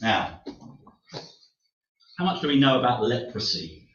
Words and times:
Now, 0.00 0.40
how 2.18 2.24
much 2.24 2.40
do 2.40 2.48
we 2.48 2.58
know 2.58 2.78
about 2.78 3.02
leprosy? 3.02 3.88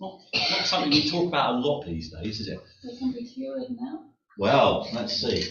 Not, 0.00 0.20
not 0.32 0.66
something 0.66 0.90
we 0.90 1.10
talk 1.10 1.26
about 1.28 1.56
a 1.56 1.58
lot 1.58 1.84
these 1.84 2.10
days, 2.10 2.40
is 2.40 2.48
it? 2.48 2.60
It 2.84 2.98
can 2.98 3.12
be 3.12 3.24
cured 3.24 3.64
now. 3.70 4.04
Well, 4.38 4.88
let's 4.92 5.14
see. 5.14 5.50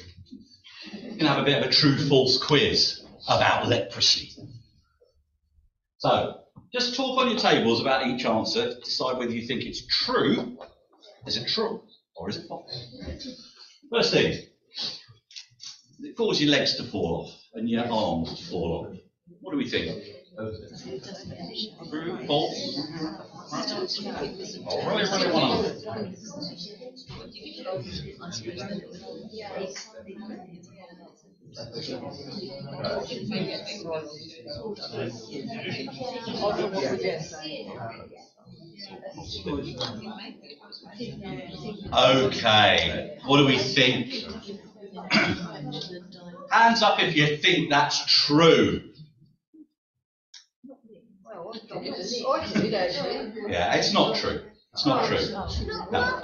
We're 0.93 1.01
going 1.01 1.20
to 1.20 1.28
have 1.28 1.39
a 1.39 1.46
bit 1.46 1.62
of 1.62 1.70
a 1.70 1.71
true 1.71 1.97
false 1.97 2.38
quiz 2.41 3.04
about 3.28 3.67
leprosy. 3.67 4.31
So, 5.97 6.42
just 6.74 6.96
talk 6.96 7.19
on 7.19 7.29
your 7.29 7.39
tables 7.39 7.81
about 7.81 8.08
each 8.08 8.26
answer, 8.26 8.76
decide 8.76 9.17
whether 9.17 9.31
you 9.31 9.46
think 9.46 9.63
it's 9.63 9.85
true. 9.85 10.58
Is 11.26 11.35
it 11.35 11.47
true 11.49 11.83
or 12.15 12.29
is 12.29 12.37
it 12.37 12.47
false? 12.47 12.71
First 13.92 14.13
thing, 14.13 14.44
it 15.99 16.16
causes 16.16 16.41
your 16.41 16.52
legs 16.52 16.77
to 16.77 16.84
fall 16.84 17.26
off 17.26 17.46
and 17.53 17.70
your 17.70 17.85
arms 17.91 18.49
fall 18.49 18.88
off? 18.88 18.98
What 19.41 19.52
do 19.52 19.57
we 19.57 19.70
think? 19.70 20.03
True, 21.89 22.25
false? 22.27 22.79
I 23.51 23.63
really, 24.88 25.03
really 25.03 25.27
know. 25.33 25.73
Okay, 41.93 43.17
what 43.25 43.38
do 43.38 43.45
we 43.45 43.57
think? 43.57 44.25
Hands 46.49 46.81
up 46.81 46.99
if 46.99 47.15
you 47.15 47.37
think 47.37 47.69
that's 47.69 48.05
true. 48.05 48.81
Yeah, 53.49 53.75
it's 53.75 53.94
not 53.94 54.16
true. 54.16 54.41
It's 54.73 54.85
not 54.85 55.05
true. 55.07 55.19
No. 55.91 56.19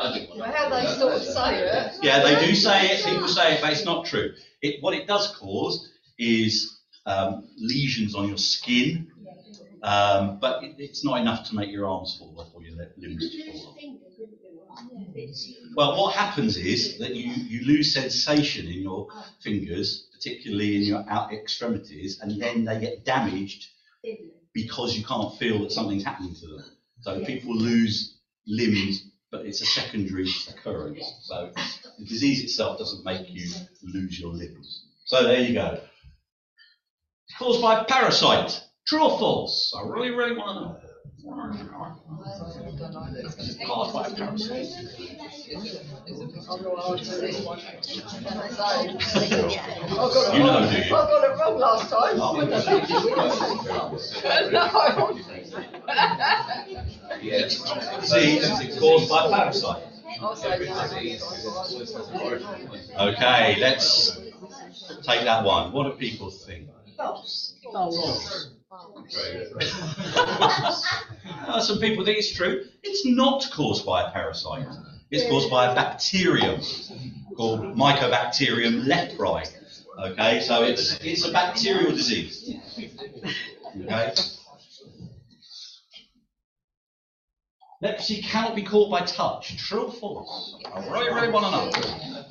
Yeah, 2.02 2.24
they 2.24 2.46
do 2.46 2.56
say 2.56 2.88
it, 2.92 3.06
people 3.06 3.28
say 3.28 3.56
it, 3.56 3.62
but 3.62 3.72
it's 3.72 3.86
not 3.86 4.06
true. 4.06 4.34
It, 4.62 4.82
what 4.82 4.94
it 4.94 5.08
does 5.08 5.36
cause 5.36 5.90
is 6.18 6.80
um, 7.06 7.50
lesions 7.58 8.16
on 8.16 8.28
your 8.28 8.38
skin, 8.38 9.12
um, 9.84 10.40
but 10.40 10.64
it, 10.64 10.76
it's 10.78 11.04
not 11.04 11.20
enough 11.22 11.50
to 11.50 11.56
make 11.56 11.72
your 11.72 11.88
arms 11.88 12.16
fall 12.20 12.36
off 12.40 12.50
or 12.54 12.62
your 12.64 12.78
limbs 12.98 13.36
fall 13.46 13.70
off. 13.72 13.78
Well, 15.76 15.98
what 15.98 16.16
happens 16.16 16.58
is 16.58 16.98
that 17.00 17.16
you, 17.16 17.32
you 17.32 17.66
lose 17.66 17.94
sensation 17.94 18.68
in 18.68 18.82
your 18.82 19.08
fingers, 19.42 20.08
particularly 20.14 20.78
in 20.78 20.84
your 20.84 21.06
out 21.10 21.34
extremities, 21.34 22.20
and 22.22 22.42
then 22.42 22.66
they 22.66 22.80
get 22.80 23.06
damaged 23.06 23.68
because 24.54 24.98
you 24.98 25.04
can't 25.06 25.38
feel 25.38 25.60
that 25.62 25.72
something's 25.72 26.04
happening 26.04 26.36
to 26.36 26.48
them. 26.48 26.64
So 27.02 27.26
people 27.26 27.56
lose 27.56 28.18
limbs, 28.48 29.10
but 29.32 29.46
it's 29.46 29.62
a 29.62 29.66
secondary 29.66 30.30
occurrence. 30.50 31.04
So 31.24 31.52
the 32.00 32.06
disease 32.06 32.44
itself 32.44 32.80
doesn't 32.80 33.04
make 33.04 33.30
you 33.30 33.52
lose 33.84 34.20
your 34.20 34.32
limbs. 34.32 34.86
So 35.06 35.24
there 35.24 35.42
you 35.42 35.54
go. 35.54 35.80
It's 37.28 37.38
caused 37.38 37.62
by 37.62 37.82
a 37.82 37.84
parasite. 37.86 38.62
True 38.88 39.04
or 39.04 39.18
false? 39.18 39.74
I 39.78 39.88
really, 39.88 40.12
really 40.12 40.36
want 40.36 40.82
to 40.82 40.88
know. 40.88 40.93
Caused 43.66 43.94
by 43.94 44.08
a. 44.08 44.10
You 50.34 50.44
know, 50.44 50.60
do 50.60 50.66
I 50.68 50.84
you? 50.84 50.90
got 50.90 51.24
it 51.24 51.38
wrong 51.40 51.58
last 51.60 51.90
time. 51.90 52.20
Oh, 52.20 52.34
No. 54.52 55.18
See, 58.02 58.38
it's 58.38 58.80
caused 58.80 59.10
by 59.10 59.26
a 59.26 59.30
parasite. 59.30 59.84
I'll 60.22 60.36
say 60.36 60.60
no. 60.66 60.74
Okay, 63.00 63.56
let's 63.60 64.18
take 65.04 65.24
that 65.24 65.44
one. 65.44 65.72
What 65.72 65.84
do 65.84 65.92
people 65.98 66.30
think? 66.30 66.68
Uh, 67.00 67.18
Uh, 71.46 71.60
some 71.62 71.80
people 71.80 72.04
think 72.04 72.18
it's 72.18 72.34
true. 72.34 72.64
It's 72.82 73.06
not 73.06 73.48
caused 73.54 73.86
by 73.86 74.08
a 74.08 74.12
parasite. 74.12 74.66
It's 75.12 75.30
caused 75.30 75.52
by 75.52 75.72
a 75.72 75.76
bacterium 75.76 76.60
called 77.36 77.76
Mycobacterium 77.78 78.86
leprae. 78.86 79.48
Okay, 80.00 80.42
so 80.42 80.64
it's 80.64 81.00
it's 81.02 81.28
a 81.28 81.32
bacterial 81.32 81.92
disease. 81.92 82.56
Okay. 83.80 84.14
Leprosy 87.82 88.22
cannot 88.22 88.56
be 88.56 88.64
caught 88.64 88.90
by 88.90 89.02
touch. 89.02 89.58
True 89.58 89.88
or 89.88 89.92
false? 89.92 90.56
I 90.74 90.80
really, 90.88 91.14
really 91.14 91.32
want 91.32 91.46
to 91.46 91.52
know. 91.52 92.24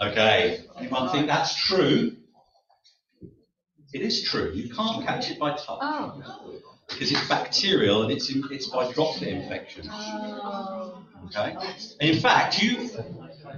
Okay, 0.00 0.64
anyone 0.76 1.10
think 1.10 1.26
that's 1.26 1.54
true? 1.54 2.16
It 3.92 4.02
is 4.02 4.22
true. 4.22 4.52
You 4.54 4.72
can't 4.74 5.04
catch 5.06 5.30
it 5.30 5.38
by 5.38 5.50
touch 5.52 5.78
Oh. 5.80 6.22
because 6.88 7.10
it's 7.10 7.28
bacterial 7.28 8.02
and 8.02 8.12
it's 8.12 8.30
in, 8.30 8.44
it's 8.50 8.66
by 8.66 8.90
droplet 8.92 9.28
infection. 9.28 9.88
Oh. 9.90 11.02
Okay. 11.26 11.56
And 12.00 12.10
in 12.10 12.20
fact, 12.20 12.62
you 12.62 12.88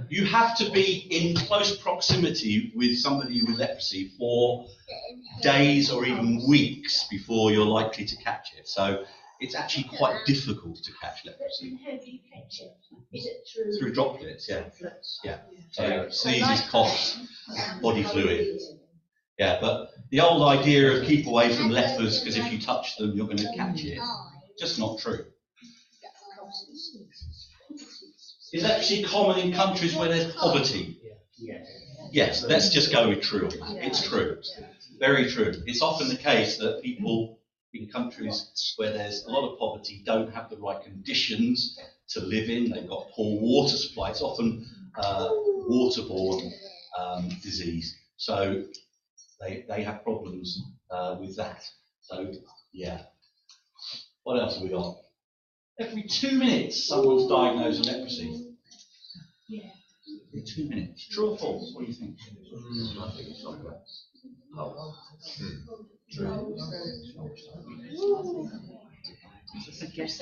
you 0.09 0.25
have 0.25 0.57
to 0.57 0.69
be 0.71 1.07
in 1.09 1.35
close 1.35 1.77
proximity 1.77 2.71
with 2.75 2.97
somebody 2.97 3.41
with 3.43 3.57
leprosy 3.57 4.11
for 4.17 4.67
days 5.41 5.91
or 5.91 6.05
even 6.05 6.47
weeks 6.47 7.07
before 7.09 7.51
you're 7.51 7.65
likely 7.65 8.05
to 8.05 8.15
catch 8.17 8.53
it. 8.57 8.67
So 8.67 9.05
it's 9.39 9.55
actually 9.55 9.85
quite 9.97 10.25
difficult 10.25 10.83
to 10.83 10.91
catch 11.01 11.25
leprosy 11.25 11.79
How 11.83 11.97
do 11.97 12.11
you 12.11 12.19
catch 12.33 12.61
it? 12.61 12.77
Is 13.11 13.25
it 13.25 13.47
through? 13.51 13.77
through 13.79 13.93
droplets. 13.93 14.47
Yeah. 14.47 14.65
Yeah. 15.23 15.37
So 15.71 16.09
sneezes, 16.09 16.69
coughs, 16.69 17.19
body 17.81 18.03
fluid. 18.03 18.59
Yeah, 19.37 19.57
but 19.59 19.89
the 20.11 20.21
old 20.21 20.43
idea 20.43 20.91
of 20.91 21.05
keep 21.07 21.25
away 21.25 21.53
from 21.55 21.69
lepers 21.69 22.19
because 22.19 22.37
if 22.37 22.51
you 22.51 22.61
touch 22.61 22.97
them 22.97 23.13
you're 23.15 23.25
going 23.25 23.37
to 23.37 23.51
catch 23.55 23.83
it, 23.83 23.99
just 24.59 24.77
not 24.77 24.99
true. 24.99 25.25
Is 28.53 28.65
actually 28.65 29.03
common 29.03 29.39
in 29.39 29.53
countries 29.53 29.95
where 29.95 30.09
there's 30.09 30.33
poverty? 30.33 30.99
Yes, 32.11 32.43
let's 32.43 32.69
just 32.69 32.91
go 32.91 33.07
with 33.07 33.21
true 33.21 33.47
on 33.47 33.75
that. 33.75 33.85
It's 33.85 34.07
true. 34.07 34.37
Very 34.99 35.29
true. 35.29 35.53
It's 35.65 35.81
often 35.81 36.09
the 36.09 36.17
case 36.17 36.57
that 36.57 36.81
people 36.83 37.39
in 37.73 37.87
countries 37.87 38.73
where 38.75 38.91
there's 38.91 39.23
a 39.23 39.29
lot 39.29 39.49
of 39.49 39.57
poverty 39.57 40.03
don't 40.05 40.33
have 40.33 40.49
the 40.49 40.57
right 40.57 40.83
conditions 40.83 41.79
to 42.09 42.19
live 42.19 42.49
in. 42.49 42.69
They've 42.69 42.87
got 42.87 43.09
poor 43.15 43.39
water 43.39 43.77
supply. 43.77 44.09
It's 44.09 44.21
often 44.21 44.65
uh, 44.95 45.29
waterborne 45.69 46.51
um, 46.99 47.29
disease. 47.41 47.95
So 48.17 48.65
they, 49.39 49.65
they 49.69 49.83
have 49.83 50.03
problems 50.03 50.61
uh, 50.89 51.15
with 51.19 51.37
that. 51.37 51.63
So, 52.01 52.33
yeah. 52.73 53.03
What 54.23 54.39
else 54.39 54.55
have 54.55 54.63
we 54.63 54.69
got? 54.69 54.97
Every 55.81 56.03
two 56.03 56.37
minutes, 56.37 56.87
someone's 56.87 57.27
diagnosed 57.27 57.79
with 57.79 57.87
leprosy. 57.87 58.55
Yeah. 59.47 59.69
Every 60.29 60.43
two 60.45 60.69
minutes. 60.69 61.07
True 61.09 61.31
or 61.31 61.37
false? 61.37 61.73
What 61.73 61.85
do 61.85 61.91
you 61.91 61.97
think? 61.97 62.17
I 62.19 63.11
think 63.15 63.29
it's 63.29 63.43
like 63.43 63.63
that. 63.63 63.81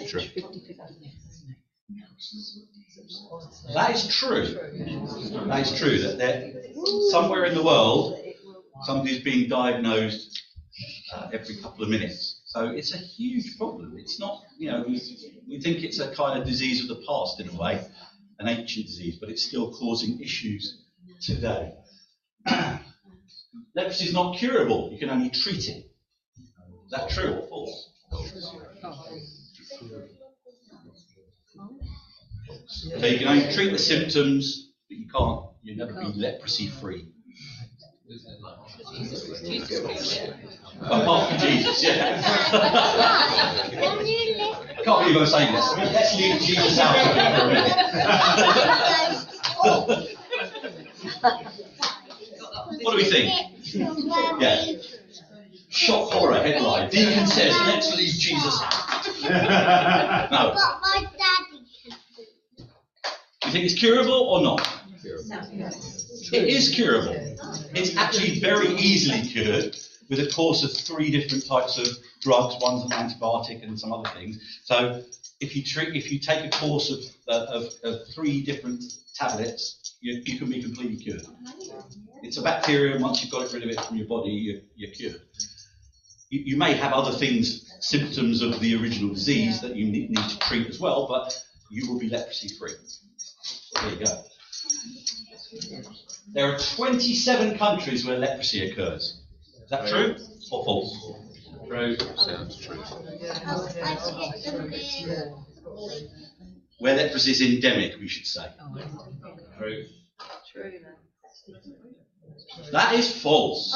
True. 0.07 0.21
That 3.73 3.91
is 3.95 4.07
true. 4.07 4.45
That 5.47 5.59
is 5.59 5.79
true. 5.79 5.97
That 6.00 6.17
there, 6.17 6.53
somewhere 7.12 7.45
in 7.45 7.55
the 7.55 7.63
world, 7.63 8.17
somebody's 8.83 9.23
being 9.23 9.50
diagnosed 9.50 10.41
uh, 11.13 11.29
every 11.33 11.57
couple 11.57 11.83
of 11.83 11.89
minutes. 11.89 12.28
So 12.50 12.66
it's 12.66 12.96
a 12.96 12.98
huge 12.98 13.57
problem. 13.57 13.96
It's 13.98 14.19
not, 14.19 14.42
you 14.57 14.72
know, 14.72 14.84
we, 14.88 15.00
we 15.48 15.62
think 15.62 15.84
it's 15.84 16.00
a 16.00 16.13
kind 16.16 16.42
of 16.42 16.48
disease 16.48 16.81
of 16.81 16.88
the 16.88 17.04
past 17.07 17.40
in 17.40 17.48
a 17.48 17.54
way, 17.56 17.86
an 18.40 18.48
ancient 18.48 18.88
disease, 18.88 19.18
but 19.19 19.30
it's 19.30 19.46
still 19.46 19.72
causing 19.72 20.19
issues 20.19 20.81
today. 21.22 21.74
Leprosy 23.75 24.06
is 24.06 24.13
not 24.13 24.36
curable. 24.38 24.90
You 24.92 24.98
can 24.98 25.12
only 25.12 25.30
treat 25.30 25.69
it. 25.69 25.86
Is 26.86 26.92
that 26.92 27.12
true 27.12 27.34
or 27.34 27.48
false? 27.48 27.90
So 32.66 33.06
you 33.06 33.19
can 33.19 33.28
only 33.28 33.54
treat 33.54 33.72
the 33.72 33.78
symptoms, 33.78 34.72
but 34.90 34.98
you 34.98 35.07
can't, 35.07 35.46
you'll 35.62 35.86
never 35.86 36.01
be 36.01 36.19
leprosy 36.19 36.68
free. 36.68 37.10
Apart 40.81 41.29
from 41.29 41.38
Jesus, 41.39 41.83
yeah. 41.83 42.21
Can't 44.83 45.00
believe 45.03 45.17
I'm 45.17 45.25
saying 45.27 45.53
this. 45.53 45.77
Let's 45.77 46.17
leave 46.17 46.41
Jesus 46.41 46.79
out 46.79 46.95
of 46.95 47.01
it 47.06 47.13
for 47.38 47.45
a 47.45 47.50
minute. 47.53 47.77
What 52.81 52.91
do 52.91 52.97
we 52.97 53.03
think? 53.03 53.29
Yeah. 54.41 54.65
Shock 55.69 56.12
horror 56.12 56.41
headline. 56.41 56.89
Deacon 56.89 57.27
says, 57.27 57.53
let's 57.67 57.95
leave 57.95 58.13
Jesus 58.13 58.59
out. 58.63 58.73
No. 60.31 60.51
But 60.55 60.79
my 60.81 61.05
daddy 61.17 61.63
can 61.83 61.97
do 62.57 62.63
Do 63.41 63.47
you 63.47 63.51
think 63.51 63.65
it's 63.65 63.75
curable 63.75 64.13
or 64.13 64.41
not? 64.41 64.67
It 66.31 66.47
is 66.47 66.69
curable. 66.73 67.15
It's 67.74 67.95
actually 67.95 68.39
very 68.39 68.69
easily 68.75 69.21
cured 69.21 69.77
with 70.10 70.19
a 70.19 70.31
course 70.31 70.63
of 70.63 70.74
three 70.74 71.12
different 71.12 71.45
types 71.48 71.77
of 71.77 71.88
drugs. 72.21 72.56
One's 72.62 72.83
an 72.83 72.92
antibiotic 72.92 73.63
and 73.63 73.80
some 73.80 73.94
other 73.94 74.10
things. 74.10 74.39
So 74.63 75.04
if 75.39 75.56
you 75.56 75.63
treat, 75.63 75.95
if 75.95 76.12
you 76.12 76.19
take 76.19 76.45
a 76.45 76.57
course 76.57 76.92
of, 76.92 77.00
uh, 77.27 77.45
of, 77.45 77.74
of 77.83 78.07
three 78.13 78.42
different 78.42 78.83
tablets, 79.16 79.95
you, 80.01 80.21
you 80.25 80.38
can 80.38 80.50
be 80.50 80.62
completely 80.62 80.98
cured. 80.98 81.25
It's 82.24 82.38
a 82.38 82.42
bacteria, 82.42 82.95
and 82.95 83.04
once 83.04 83.21
you've 83.21 83.31
got 83.31 83.51
rid 83.54 83.63
of 83.63 83.69
it 83.69 83.80
from 83.81 83.98
your 83.98 84.07
body, 84.07 84.31
you're, 84.31 84.62
you're 84.75 84.92
cured. 84.92 85.22
You, 86.30 86.42
you 86.45 86.57
may 86.57 86.74
have 86.74 86.94
other 86.94 87.12
things, 87.12 87.72
symptoms 87.80 88.42
of 88.42 88.60
the 88.60 88.75
original 88.75 89.13
disease 89.13 89.62
that 89.62 89.75
you 89.75 89.86
need, 89.86 90.10
need 90.10 90.30
to 90.30 90.39
treat 90.39 90.68
as 90.68 90.80
well, 90.80 91.07
but 91.07 91.38
you 91.69 91.89
will 91.89 92.00
be 92.00 92.10
leprosy 92.10 92.50
free. 92.57 92.74
There 93.74 93.92
you 93.92 94.06
go. 94.06 94.24
There 96.33 96.53
are 96.53 96.59
27 96.59 97.57
countries 97.57 98.06
where 98.06 98.17
leprosy 98.17 98.69
occurs. 98.69 99.21
Is 99.63 99.69
that 99.69 99.88
true 99.88 100.15
or 100.51 100.65
false? 100.65 101.13
True. 101.67 101.97
Sounds 102.17 102.57
true. 102.57 102.81
I 102.81 104.41
get 104.44 104.45
the 104.45 104.67
big. 104.69 105.09
Where 106.79 106.95
leprosy 106.95 107.31
is 107.31 107.41
endemic, 107.41 108.00
we 108.00 108.07
should 108.07 108.25
say. 108.25 108.45
True. 109.57 109.85
That 112.71 112.94
is 112.94 113.21
false. 113.21 113.71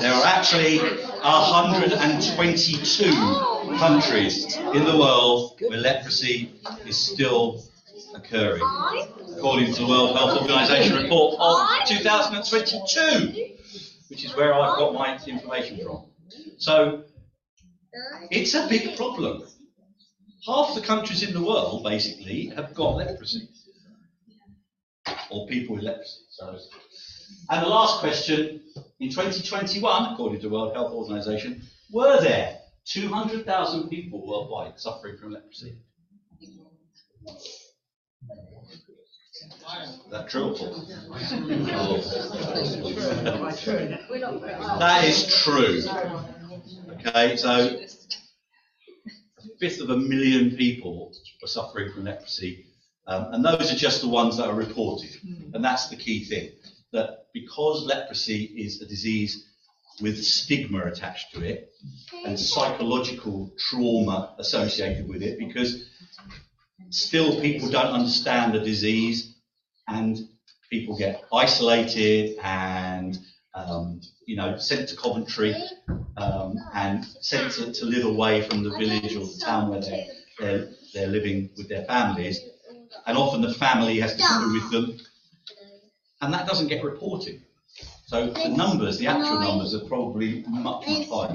There 0.00 0.12
are 0.12 0.24
actually 0.24 0.78
122 0.78 3.10
countries 3.78 4.56
in 4.56 4.84
the 4.84 4.96
world 4.98 5.60
where 5.66 5.78
leprosy 5.78 6.52
is 6.86 6.96
still 6.96 7.62
occurring. 8.14 8.62
According 9.36 9.74
to 9.74 9.80
the 9.82 9.86
World 9.86 10.16
Health 10.16 10.40
Organization 10.40 11.02
report 11.02 11.36
of 11.38 11.68
2022, 11.86 13.54
which 14.08 14.24
is 14.24 14.34
where 14.36 14.54
I've 14.54 14.76
got 14.78 14.94
my 14.94 15.18
information 15.26 15.80
from. 15.82 16.06
So 16.58 17.04
it's 18.30 18.54
a 18.54 18.66
big 18.68 18.96
problem. 18.96 19.44
Half 20.46 20.74
the 20.74 20.80
countries 20.80 21.22
in 21.22 21.32
the 21.34 21.42
world 21.42 21.84
basically 21.84 22.46
have 22.56 22.74
got 22.74 22.96
leprosy, 22.96 23.48
or 25.30 25.46
people 25.46 25.76
with 25.76 25.84
leprosy. 25.84 26.20
So, 26.30 26.58
and 27.50 27.62
the 27.64 27.68
last 27.68 28.00
question: 28.00 28.62
in 29.00 29.10
2021, 29.10 30.12
according 30.12 30.40
to 30.40 30.48
the 30.48 30.54
World 30.54 30.74
Health 30.74 30.92
Organization, 30.92 31.62
were 31.90 32.20
there 32.20 32.58
200,000 32.86 33.88
people 33.88 34.26
worldwide 34.26 34.80
suffering 34.80 35.18
from 35.18 35.32
leprosy? 35.32 35.76
Is 38.22 40.10
that 40.10 40.28
true? 40.28 40.56
That 44.78 45.04
is 45.04 45.26
true. 45.42 45.82
Okay, 47.06 47.36
so 47.36 47.48
a 47.48 47.78
fifth 49.60 49.80
of 49.80 49.90
a 49.90 49.96
million 49.96 50.56
people 50.56 51.12
are 51.42 51.46
suffering 51.46 51.92
from 51.92 52.04
leprosy, 52.04 52.64
um, 53.06 53.32
and 53.32 53.44
those 53.44 53.72
are 53.72 53.76
just 53.76 54.00
the 54.00 54.08
ones 54.08 54.36
that 54.36 54.48
are 54.48 54.54
reported. 54.54 55.10
And 55.54 55.62
that's 55.62 55.88
the 55.88 55.96
key 55.96 56.24
thing 56.24 56.50
that 56.92 57.26
because 57.32 57.84
leprosy 57.84 58.44
is 58.44 58.80
a 58.80 58.86
disease 58.86 59.44
with 60.00 60.22
stigma 60.24 60.84
attached 60.86 61.32
to 61.34 61.42
it 61.42 61.70
and 62.24 62.38
psychological 62.38 63.52
trauma 63.58 64.34
associated 64.38 65.08
with 65.08 65.22
it, 65.22 65.38
because 65.38 65.84
still 66.90 67.40
people 67.40 67.68
don't 67.68 67.92
understand 67.92 68.54
the 68.54 68.60
disease 68.60 69.34
and 69.88 70.18
people 70.70 70.96
get 70.96 71.22
isolated 71.32 72.36
and 72.42 73.18
um, 73.54 74.00
you 74.26 74.36
know 74.36 74.56
sent 74.58 74.88
to 74.88 74.96
Coventry 74.96 75.54
um, 76.16 76.56
and 76.74 77.04
sent 77.04 77.52
to, 77.54 77.72
to 77.72 77.84
live 77.84 78.04
away 78.04 78.42
from 78.42 78.62
the 78.62 78.70
village 78.70 79.16
or 79.16 79.26
the 79.26 79.40
town 79.44 79.70
where 79.70 79.80
they're, 79.80 80.06
they're, 80.38 80.68
they're 80.94 81.06
living 81.08 81.50
with 81.56 81.68
their 81.68 81.84
families. 81.84 82.40
And 83.06 83.16
often 83.16 83.40
the 83.40 83.54
family 83.54 84.00
has 84.00 84.14
to 84.14 84.22
go 84.22 84.52
with 84.52 84.70
them. 84.70 84.98
And 86.20 86.34
that 86.34 86.46
doesn't 86.46 86.68
get 86.68 86.82
reported. 86.84 87.42
So 88.06 88.30
the 88.30 88.48
numbers 88.48 88.98
the 88.98 89.06
actual 89.06 89.38
numbers 89.40 89.74
are 89.74 89.86
probably 89.86 90.44
much 90.48 90.86
much 90.88 91.08
higher. 91.08 91.32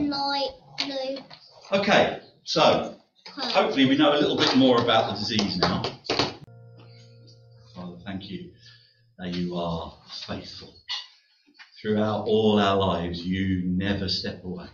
okay 1.72 2.20
so 2.44 2.96
hopefully 3.28 3.86
we 3.86 3.98
know 3.98 4.14
a 4.14 4.20
little 4.20 4.38
bit 4.38 4.56
more 4.56 4.82
about 4.82 5.12
the 5.12 5.20
disease 5.20 5.58
now 5.58 5.82
Father, 7.76 7.98
thank 8.06 8.30
you 8.30 8.52
that 9.18 9.36
you 9.36 9.56
are 9.56 9.94
faithful. 10.28 10.74
Throughout 11.82 12.26
all 12.28 12.60
our 12.60 12.78
lives, 12.78 13.26
you 13.26 13.64
never 13.66 14.08
step 14.08 14.44
away. 14.44 14.68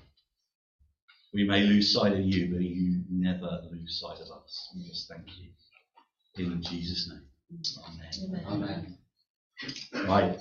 We 1.33 1.43
may 1.43 1.61
lose 1.61 1.93
sight 1.93 2.13
of 2.13 2.21
you, 2.21 2.51
but 2.51 2.61
you 2.61 3.03
never 3.09 3.61
lose 3.71 3.99
sight 3.99 4.19
of 4.19 4.41
us. 4.41 4.69
We 4.75 4.87
just 4.87 5.07
thank 5.07 5.25
you. 5.37 6.45
In 6.45 6.61
Jesus' 6.61 7.09
name. 7.09 7.25
Amen. 7.87 8.45
Amen. 8.47 8.97
Right. 10.07 10.37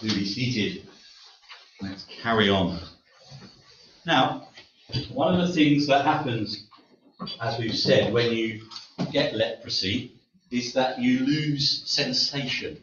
Do 0.00 0.08
be 0.08 0.24
seated. 0.24 0.86
Let's 1.80 2.04
carry 2.04 2.48
on. 2.50 2.80
Now, 4.06 4.48
one 5.12 5.38
of 5.38 5.46
the 5.46 5.54
things 5.54 5.86
that 5.86 6.04
happens, 6.04 6.65
as 7.40 7.58
we've 7.58 7.76
said, 7.76 8.12
when 8.12 8.32
you 8.32 8.62
get 9.12 9.34
leprosy 9.34 10.12
is 10.50 10.72
that 10.74 11.00
you 11.00 11.20
lose 11.20 11.82
sensation. 11.86 12.82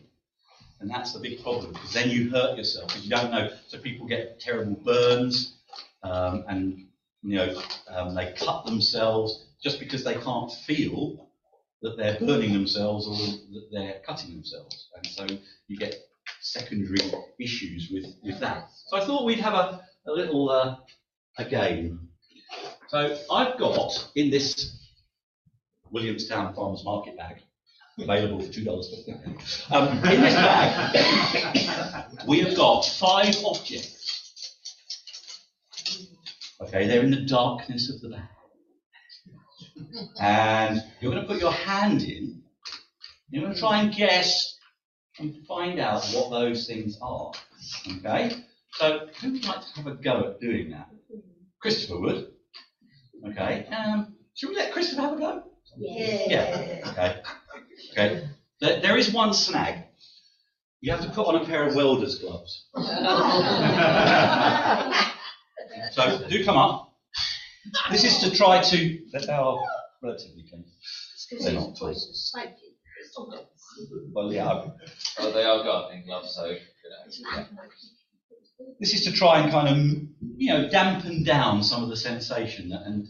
And 0.79 0.89
that's 0.89 1.13
the 1.13 1.19
big 1.19 1.41
problem 1.41 1.71
because 1.71 1.93
then 1.93 2.09
you 2.09 2.29
hurt 2.29 2.57
yourself 2.57 2.87
because 2.89 3.05
you 3.05 3.09
don't 3.09 3.31
know. 3.31 3.49
So 3.67 3.77
people 3.79 4.05
get 4.05 4.39
terrible 4.39 4.75
burns 4.83 5.55
um, 6.03 6.43
and 6.49 6.87
you 7.21 7.37
know 7.37 7.61
um, 7.87 8.15
they 8.15 8.33
cut 8.37 8.65
themselves 8.65 9.45
just 9.63 9.79
because 9.79 10.03
they 10.03 10.15
can't 10.15 10.51
feel 10.51 11.29
that 11.81 11.95
they're 11.95 12.17
burning 12.19 12.51
themselves 12.51 13.07
or 13.07 13.15
that 13.53 13.69
they're 13.71 14.01
cutting 14.05 14.31
themselves. 14.31 14.89
And 14.95 15.05
so 15.07 15.27
you 15.67 15.77
get 15.77 15.95
secondary 16.41 17.11
issues 17.39 17.89
with, 17.91 18.05
with 18.21 18.39
that. 18.41 18.69
So 18.87 18.97
I 18.97 19.05
thought 19.05 19.25
we'd 19.25 19.39
have 19.39 19.53
a, 19.53 19.81
a 20.07 20.11
little 20.11 20.49
uh, 20.49 20.77
a 21.37 21.45
game. 21.45 22.09
So 22.93 23.17
I've 23.31 23.57
got 23.57 24.11
in 24.13 24.29
this 24.29 24.77
Williamstown 25.89 26.53
Farmers 26.53 26.83
Market 26.85 27.17
bag 27.17 27.37
available 27.97 28.39
for 28.39 28.53
two 28.53 28.63
dollars. 28.63 28.93
Um, 29.71 29.87
in 29.87 30.21
this 30.21 30.35
bag, 30.35 32.05
we 32.27 32.41
have 32.41 32.55
got 32.55 32.83
five 32.85 33.35
objects. 33.43 34.67
Okay, 36.61 36.85
they're 36.85 37.01
in 37.01 37.09
the 37.09 37.25
darkness 37.25 37.91
of 37.91 37.99
the 38.01 38.09
bag, 38.09 38.29
and 40.21 40.83
you're 41.01 41.11
going 41.11 41.23
to 41.23 41.27
put 41.27 41.41
your 41.41 41.51
hand 41.51 42.03
in. 42.03 42.43
You're 43.31 43.41
going 43.41 43.55
to 43.55 43.59
try 43.59 43.81
and 43.81 43.91
guess 43.91 44.55
and 45.17 45.35
find 45.47 45.79
out 45.79 46.05
what 46.09 46.29
those 46.29 46.67
things 46.67 46.99
are. 47.01 47.31
Okay, 47.97 48.35
so 48.73 49.07
who 49.19 49.31
would 49.31 49.45
like 49.45 49.61
to 49.61 49.73
have 49.77 49.87
a 49.87 49.95
go 49.95 50.29
at 50.29 50.39
doing 50.39 50.69
that? 50.69 50.89
Christopher 51.59 51.99
would. 51.99 52.32
Okay, 53.25 53.65
um, 53.67 54.15
should 54.35 54.49
we 54.49 54.55
let 54.55 54.73
Christopher 54.73 55.01
have 55.01 55.13
a 55.13 55.17
go? 55.17 55.43
Yeah. 55.77 56.19
Yeah. 56.27 56.89
Okay. 56.91 57.21
Okay. 57.91 58.27
There, 58.59 58.81
there 58.81 58.97
is 58.97 59.13
one 59.13 59.33
snag. 59.33 59.83
You 60.81 60.91
have 60.91 61.01
to 61.01 61.09
put 61.11 61.27
on 61.27 61.41
a 61.41 61.45
pair 61.45 61.65
of 61.67 61.75
welder's 61.75 62.19
gloves. 62.19 62.67
So 65.91 66.27
do 66.27 66.43
come 66.43 66.57
up. 66.57 66.93
This 67.91 68.03
is 68.03 68.17
to 68.19 68.35
try 68.35 68.61
to. 68.61 68.99
They 69.11 69.27
are 69.33 69.59
relatively 70.01 70.43
clean. 70.49 70.65
They're 71.39 71.53
not 71.53 71.77
full. 71.77 71.95
Well, 74.11 74.33
yeah. 74.33 74.65
Oh, 75.19 75.31
they 75.31 75.43
are 75.43 75.63
gardening 75.63 76.05
gloves, 76.05 76.35
so, 76.35 76.45
you 76.45 76.57
know. 76.57 77.45
This 78.79 78.93
is 78.93 79.05
to 79.05 79.11
try 79.11 79.39
and 79.39 79.51
kind 79.51 79.67
of, 79.67 79.77
you 80.37 80.53
know, 80.53 80.69
dampen 80.69 81.23
down 81.23 81.63
some 81.63 81.83
of 81.83 81.89
the 81.89 81.97
sensation 81.97 82.69
that, 82.69 82.83
and 82.85 83.07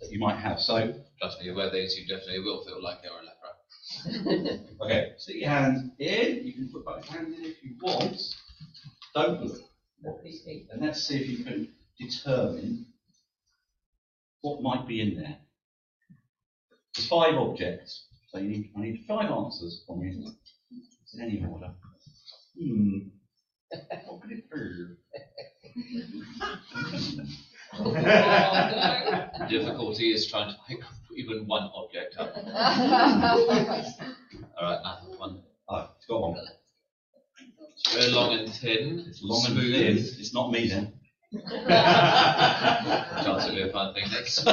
that 0.00 0.10
you 0.10 0.18
might 0.18 0.38
have. 0.38 0.60
So, 0.60 0.94
Trust 1.22 1.40
me, 1.40 1.52
where 1.52 1.70
these, 1.70 1.96
you 1.96 2.08
definitely 2.08 2.40
will 2.40 2.64
feel 2.64 2.82
like 2.82 2.98
you're 3.04 3.12
a 3.12 3.22
leper. 4.18 4.64
okay, 4.84 5.12
stick 5.18 5.36
your 5.36 5.50
hand 5.50 5.92
in. 6.00 6.44
You 6.44 6.52
can 6.52 6.68
put 6.72 6.84
both 6.84 7.04
hands 7.04 7.38
in 7.38 7.44
if 7.44 7.62
you 7.62 7.76
want. 7.80 8.20
Don't 9.14 9.40
look. 9.40 9.60
And 10.72 10.82
let's 10.82 11.06
see 11.06 11.20
if 11.20 11.28
you 11.28 11.44
can 11.44 11.68
determine 11.96 12.86
what 14.40 14.62
might 14.62 14.88
be 14.88 15.00
in 15.00 15.14
there. 15.14 15.36
There's 16.96 17.06
five 17.06 17.36
objects, 17.36 18.06
so 18.32 18.38
you 18.38 18.48
need, 18.48 18.72
I 18.76 18.80
need 18.80 19.04
five 19.06 19.30
answers 19.30 19.84
from 19.86 20.02
you 20.02 20.26
in 21.14 21.20
any 21.20 21.46
order. 21.48 21.70
Hmm. 22.60 22.98
What 24.06 24.30
it 24.30 24.50
be? 24.50 24.86
The 27.78 29.46
difficulty 29.48 30.12
is 30.12 30.26
trying 30.30 30.50
to 30.50 30.56
pick 30.68 30.80
even 31.16 31.46
one 31.46 31.70
object 31.74 32.16
up. 32.18 32.36
All 32.36 32.42
right, 34.62 34.80
I 34.84 34.98
have 35.00 35.18
one. 35.18 35.42
Oh, 35.68 35.88
it's 35.96 36.06
got 36.06 36.20
one. 36.20 36.36
It's 37.74 37.94
very 37.94 38.10
long 38.12 38.38
and 38.38 38.52
thin. 38.52 39.04
It's 39.08 39.22
long 39.22 39.44
and 39.46 39.54
smooth. 39.54 39.74
thin. 39.74 39.96
It's 39.96 40.34
not 40.34 40.50
me 40.52 40.68
then. 40.68 40.92
Chance 43.24 43.46
it'll 43.46 43.68
a 43.68 43.72
fun 43.72 43.94
thing. 43.94 44.04
It's, 44.10 44.44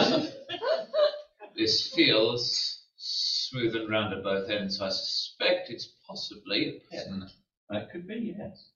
this 1.57 1.91
feels 1.93 2.85
smooth 2.95 3.75
and 3.75 3.89
round 3.89 4.13
at 4.13 4.23
both 4.23 4.49
ends, 4.49 4.77
so 4.77 4.85
I 4.85 4.89
suspect 4.89 5.69
it's 5.69 5.89
possibly 6.07 6.69
a 6.69 6.95
pen. 6.95 7.29
That 7.69 7.91
could 7.91 8.07
be, 8.07 8.33
yes. 8.37 8.69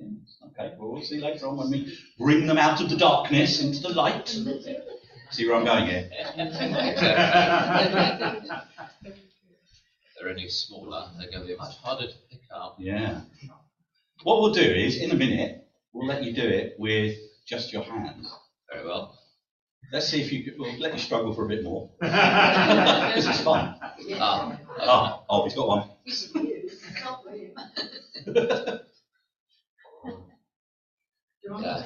Yes. 0.00 0.36
Okay, 0.46 0.74
well, 0.78 0.92
we'll 0.92 1.02
see 1.02 1.20
later 1.20 1.46
on 1.46 1.56
when 1.56 1.70
we 1.70 1.96
bring 2.18 2.46
them 2.46 2.58
out 2.58 2.80
of 2.80 2.88
the 2.88 2.96
darkness 2.96 3.60
into 3.62 3.80
the 3.80 3.90
light. 3.90 4.28
See 5.30 5.46
where 5.46 5.56
I'm 5.56 5.64
going 5.64 5.86
here? 5.86 6.08
They're 10.18 10.28
any 10.30 10.48
smaller, 10.48 11.06
they're 11.18 11.30
going 11.30 11.42
to 11.42 11.46
be 11.46 11.56
much 11.56 11.76
harder 11.76 12.06
to 12.06 12.14
pick 12.30 12.40
up. 12.54 12.76
Yeah. 12.78 13.20
What 14.22 14.40
we'll 14.40 14.52
do 14.52 14.60
is, 14.60 14.96
in 14.98 15.10
a 15.12 15.14
minute, 15.14 15.64
we'll 15.92 16.06
let 16.06 16.22
you 16.24 16.34
do 16.34 16.46
it 16.46 16.74
with 16.78 17.16
just 17.46 17.72
your 17.72 17.82
hands. 17.82 18.30
Very 18.70 18.84
well. 18.84 19.16
Let's 19.92 20.06
see 20.08 20.20
if 20.20 20.30
you 20.30 20.44
could, 20.44 20.54
we'll 20.58 20.78
let 20.78 20.92
you 20.92 20.98
struggle 20.98 21.32
for 21.32 21.44
a 21.44 21.48
bit 21.48 21.62
more. 21.64 21.90
This 23.14 23.26
is 23.26 23.40
fun. 23.40 23.74
Ah, 24.14 24.58
Oh, 24.80 25.24
oh, 25.28 25.44
he's 25.44 25.54
got 25.54 25.66
one. 25.66 25.84
yeah. 31.58 31.84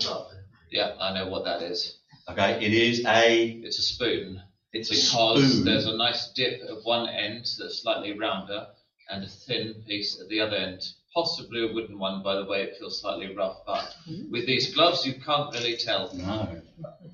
yeah, 0.71 0.93
I 1.01 1.15
know 1.15 1.29
what 1.29 1.45
that 1.45 1.63
is. 1.63 1.99
Okay, 2.29 2.65
it 2.65 2.73
is 2.73 3.05
a, 3.07 3.61
It's 3.63 3.79
a 3.79 3.83
spoon. 3.83 4.41
it's 4.73 4.91
a 4.91 4.95
because 4.95 5.53
spoon. 5.53 5.65
there's 5.65 5.87
a 5.87 5.97
nice 5.97 6.33
dip 6.35 6.63
at 6.63 6.83
one 6.83 7.09
end 7.09 7.47
that's 7.59 7.83
slightly 7.83 8.19
rounder 8.19 8.67
and 9.11 9.25
a 9.25 9.29
thin 9.29 9.83
piece 9.87 10.21
at 10.21 10.29
the 10.29 10.41
other 10.41 10.57
end. 10.57 10.83
Possibly 11.15 11.69
a 11.69 11.73
wooden 11.73 11.99
one, 11.99 12.23
by 12.23 12.35
the 12.37 12.45
way, 12.45 12.63
it 12.63 12.77
feels 12.79 13.01
slightly 13.01 13.35
rough, 13.37 13.59
but 13.67 13.95
mm-hmm. 14.09 14.33
with 14.33 14.47
these 14.47 14.75
gloves 14.75 15.07
you 15.07 15.15
can't 15.15 15.53
really 15.55 15.77
tell. 15.77 16.11
No. 16.15 16.61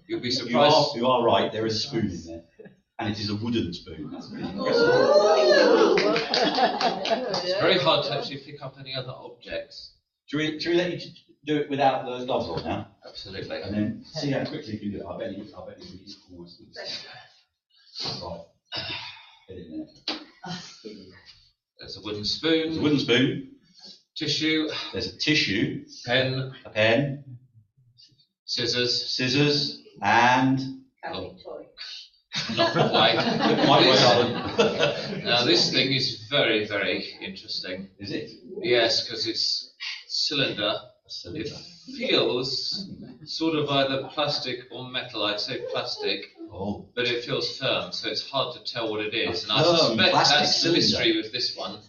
You'll 0.06 0.20
be 0.20 0.28
You 0.28 0.32
surprised. 0.32 0.74
are, 0.74 0.96
you 0.96 1.06
are 1.06 1.22
right, 1.24 1.52
there 1.52 1.66
is 1.66 1.76
a 1.76 1.80
spoon 1.80 2.10
in 2.10 2.24
there. 2.26 2.44
And 2.98 3.12
it 3.12 3.18
is 3.18 3.30
a 3.30 3.34
wooden 3.34 3.72
spoon. 3.72 4.10
That's 4.12 4.30
really 4.30 4.52
oh. 4.56 5.96
impressive. 5.96 7.44
It's 7.44 7.60
very 7.60 7.78
hard 7.78 8.04
to 8.06 8.16
actually 8.16 8.38
pick 8.38 8.62
up 8.62 8.76
any 8.78 8.94
other 8.94 9.12
objects. 9.12 9.92
Should 10.26 10.36
we, 10.36 10.60
should 10.60 10.70
we 10.70 10.76
let 10.76 10.92
you 10.92 11.10
do 11.44 11.56
it 11.56 11.70
without 11.70 12.04
those 12.04 12.26
gloves 12.26 12.48
on 12.48 12.64
now? 12.64 12.88
Absolutely. 13.06 13.62
And 13.62 13.74
then 13.74 14.04
see 14.04 14.30
how 14.30 14.44
quickly 14.44 14.74
you 14.74 14.78
can 14.78 14.90
do 14.92 14.96
it. 14.98 15.06
I 15.06 15.18
bet 15.18 15.36
you, 15.36 15.44
I 15.56 15.68
bet 15.68 15.78
you 15.82 15.98
can 15.98 16.34
almost 16.36 16.58
do. 16.58 16.66
Right. 18.26 18.40
Get 19.48 19.58
in 19.58 19.86
there. 20.06 20.18
There's 21.78 21.96
a 21.96 22.02
wooden 22.02 22.24
spoon. 22.24 22.66
There's 22.66 22.76
a 22.76 22.82
wooden 22.82 22.98
spoon, 22.98 23.52
tissue, 24.16 24.68
there's 24.92 25.14
a 25.14 25.18
tissue, 25.18 25.84
pen, 26.04 26.52
a 26.64 26.70
pen, 26.70 27.24
scissors. 28.44 29.08
scissors, 29.16 29.82
and 30.02 30.60
Oh, 31.02 31.34
not 32.54 32.72
quite. 32.72 33.16
Quite 33.66 33.86
well 33.86 34.28
now 35.24 35.44
this 35.44 35.72
thing 35.72 35.92
is 35.92 36.26
very, 36.30 36.66
very 36.66 37.04
interesting. 37.20 37.88
Is 37.98 38.12
it? 38.12 38.30
Yes, 38.62 39.04
because 39.04 39.26
it's 39.26 39.72
cylinder. 40.06 40.74
It 41.24 41.48
feels 41.96 42.88
sort 43.24 43.56
of 43.56 43.68
either 43.68 44.08
plastic 44.14 44.60
or 44.70 44.88
metal. 44.88 45.24
I'd 45.24 45.40
say 45.40 45.62
plastic, 45.70 46.26
Oh, 46.52 46.84
but 46.94 47.06
it 47.06 47.24
feels 47.24 47.58
firm, 47.58 47.92
so 47.92 48.08
it's 48.08 48.28
hard 48.28 48.56
to 48.56 48.72
tell 48.72 48.90
what 48.90 49.00
it 49.00 49.14
is. 49.14 49.44
And 49.44 49.52
I 49.52 49.62
suspect 49.62 50.10
plastic 50.12 50.38
that's 50.38 50.62
the 50.62 50.72
mystery 50.72 51.16
with 51.16 51.32
this 51.32 51.56
one. 51.56 51.80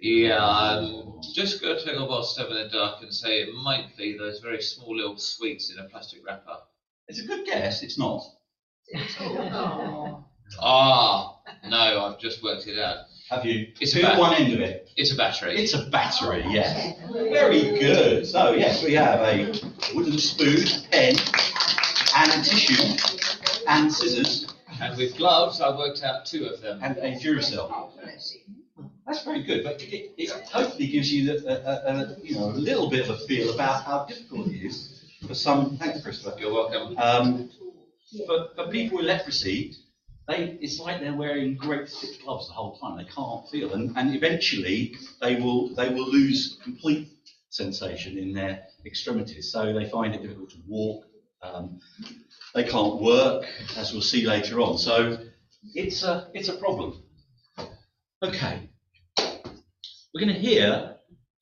Yeah, 0.00 0.42
I'm 0.42 1.20
just 1.34 1.60
going 1.60 1.76
to 1.76 1.84
take 1.84 1.96
a 1.96 2.04
while 2.04 2.22
step 2.22 2.48
in 2.48 2.54
the 2.54 2.68
dark 2.68 3.02
and 3.02 3.12
say 3.14 3.40
it 3.42 3.54
might 3.54 3.96
be 3.96 4.16
those 4.16 4.40
very 4.40 4.62
small 4.62 4.96
little 4.96 5.18
sweets 5.18 5.70
in 5.70 5.78
a 5.78 5.84
plastic 5.84 6.20
wrapper. 6.24 6.56
it's 7.08 7.20
a 7.20 7.26
good 7.26 7.44
guess. 7.44 7.82
It's 7.82 7.98
not. 7.98 8.22
Ah, 10.60 11.36
no, 11.68 12.04
I've 12.04 12.18
just 12.18 12.42
worked 12.42 12.66
it 12.66 12.76
out. 12.76 13.04
Have 13.30 13.44
you? 13.46 13.68
It's 13.80 13.94
a 13.94 14.00
Feel 14.00 14.18
one 14.18 14.34
end 14.34 14.52
of 14.52 14.60
it. 14.60 14.90
It's 14.96 15.12
a 15.12 15.16
battery. 15.16 15.54
It's 15.56 15.72
a 15.72 15.88
battery. 15.88 16.44
Yeah. 16.48 16.94
Very 17.12 17.78
good. 17.78 18.26
So 18.26 18.52
yes, 18.54 18.82
we 18.82 18.94
have 18.94 19.20
a 19.20 19.52
wooden 19.94 20.18
spoon, 20.18 20.64
pen, 20.90 21.14
and 22.16 22.30
a 22.32 22.42
tissue, 22.44 22.82
and 23.68 23.92
scissors, 23.92 24.52
And 24.80 24.96
with 24.98 25.16
gloves, 25.16 25.60
I 25.60 25.76
worked 25.76 26.02
out 26.02 26.26
two 26.26 26.46
of 26.46 26.60
them. 26.60 26.80
and 26.82 26.96
a 26.98 27.12
Duracell. 27.20 27.92
That's 29.06 29.24
very 29.24 29.42
good, 29.44 29.62
but 29.64 29.80
it, 29.82 30.12
it 30.18 30.30
hopefully 30.48 30.88
gives 30.88 31.12
you 31.12 31.26
the, 31.26 31.46
a, 31.48 31.92
a, 31.92 31.98
a, 32.00 32.16
you 32.22 32.34
know, 32.34 32.46
a 32.46 32.58
little 32.68 32.90
bit 32.90 33.08
of 33.08 33.10
a 33.10 33.18
feel 33.26 33.54
about 33.54 33.84
how 33.84 34.06
difficult 34.06 34.48
it 34.48 34.64
is 34.64 35.04
for 35.26 35.34
some. 35.34 35.76
Thanks, 35.78 36.02
Christopher. 36.02 36.38
You're 36.38 36.52
welcome. 36.52 36.96
Um, 36.98 37.50
for, 38.26 38.48
for 38.56 38.68
people 38.70 38.98
with 38.98 39.06
leprosy, 39.06 39.76
they, 40.30 40.58
it's 40.60 40.78
like 40.78 41.00
they're 41.00 41.14
wearing 41.14 41.56
great 41.56 41.88
thick 41.88 42.22
gloves 42.22 42.48
the 42.48 42.54
whole 42.54 42.78
time. 42.78 42.96
They 42.96 43.04
can't 43.04 43.48
feel, 43.50 43.74
and, 43.74 43.96
and 43.96 44.14
eventually 44.14 44.96
they 45.20 45.36
will 45.36 45.74
they 45.74 45.88
will 45.88 46.08
lose 46.08 46.58
complete 46.62 47.08
sensation 47.50 48.16
in 48.16 48.32
their 48.32 48.64
extremities. 48.86 49.52
So 49.52 49.72
they 49.72 49.88
find 49.90 50.14
it 50.14 50.22
difficult 50.22 50.50
to 50.50 50.58
walk. 50.66 51.04
Um, 51.42 51.80
they 52.54 52.64
can't 52.64 53.00
work, 53.00 53.44
as 53.76 53.92
we'll 53.92 54.02
see 54.02 54.26
later 54.26 54.60
on. 54.60 54.78
So 54.78 55.18
it's 55.74 56.02
a 56.02 56.28
it's 56.34 56.48
a 56.48 56.56
problem. 56.56 57.02
Okay, 58.22 58.68
we're 60.14 60.20
going 60.20 60.34
to 60.34 60.40
hear 60.40 60.96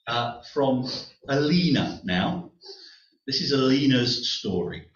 uh, 0.06 0.42
from 0.54 0.88
Alina 1.28 2.00
now. 2.04 2.52
This 3.26 3.40
is 3.40 3.52
Alina's 3.52 4.30
story. 4.38 4.87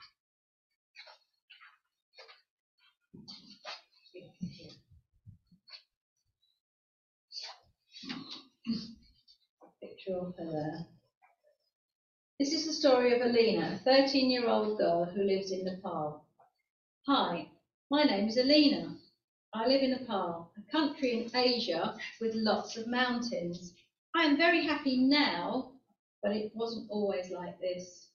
Of 10.08 10.34
her 10.36 10.50
there. 10.50 10.86
This 12.40 12.52
is 12.52 12.66
the 12.66 12.72
story 12.72 13.14
of 13.14 13.22
Alina, 13.22 13.78
a 13.80 13.84
13 13.84 14.30
year 14.30 14.48
old 14.48 14.76
girl 14.76 15.04
who 15.04 15.22
lives 15.22 15.52
in 15.52 15.64
Nepal. 15.64 16.26
Hi, 17.06 17.46
my 17.88 18.02
name 18.02 18.26
is 18.26 18.36
Alina. 18.36 18.96
I 19.54 19.68
live 19.68 19.82
in 19.82 19.92
Nepal, 19.92 20.50
a 20.58 20.72
country 20.72 21.12
in 21.22 21.30
Asia 21.36 21.96
with 22.20 22.34
lots 22.34 22.76
of 22.76 22.88
mountains. 22.88 23.74
I 24.16 24.24
am 24.24 24.36
very 24.36 24.64
happy 24.64 24.96
now, 24.96 25.70
but 26.20 26.32
it 26.32 26.50
wasn't 26.52 26.90
always 26.90 27.30
like 27.30 27.60
this. 27.60 28.08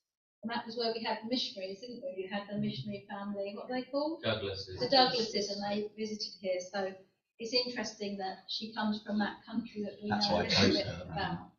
And 0.44 0.52
that 0.52 0.66
was 0.66 0.76
where 0.76 0.92
we 0.94 1.02
had 1.02 1.20
the 1.24 1.30
missionaries, 1.30 1.80
didn't 1.80 2.04
we? 2.04 2.24
We 2.24 2.30
had 2.30 2.44
the 2.52 2.58
missionary 2.58 3.06
family, 3.10 3.54
what 3.56 3.72
are 3.72 3.80
they 3.80 3.84
called? 3.84 4.24
Douglas 4.24 4.68
is. 4.68 4.78
the 4.80 4.90
Douglases 4.90 5.52
and 5.52 5.64
they 5.72 5.88
visited 5.98 6.34
here. 6.42 6.60
So 6.60 6.94
it's 7.40 7.54
interesting 7.54 8.18
that 8.18 8.40
she 8.50 8.74
comes 8.74 9.02
from 9.06 9.20
that 9.20 9.38
country 9.50 9.84
that 9.84 9.98
we 10.04 10.10
That's 10.10 10.30
know 10.30 10.40
a 10.40 10.44
little 10.44 10.74
bit 10.74 10.88
about. 11.10 11.52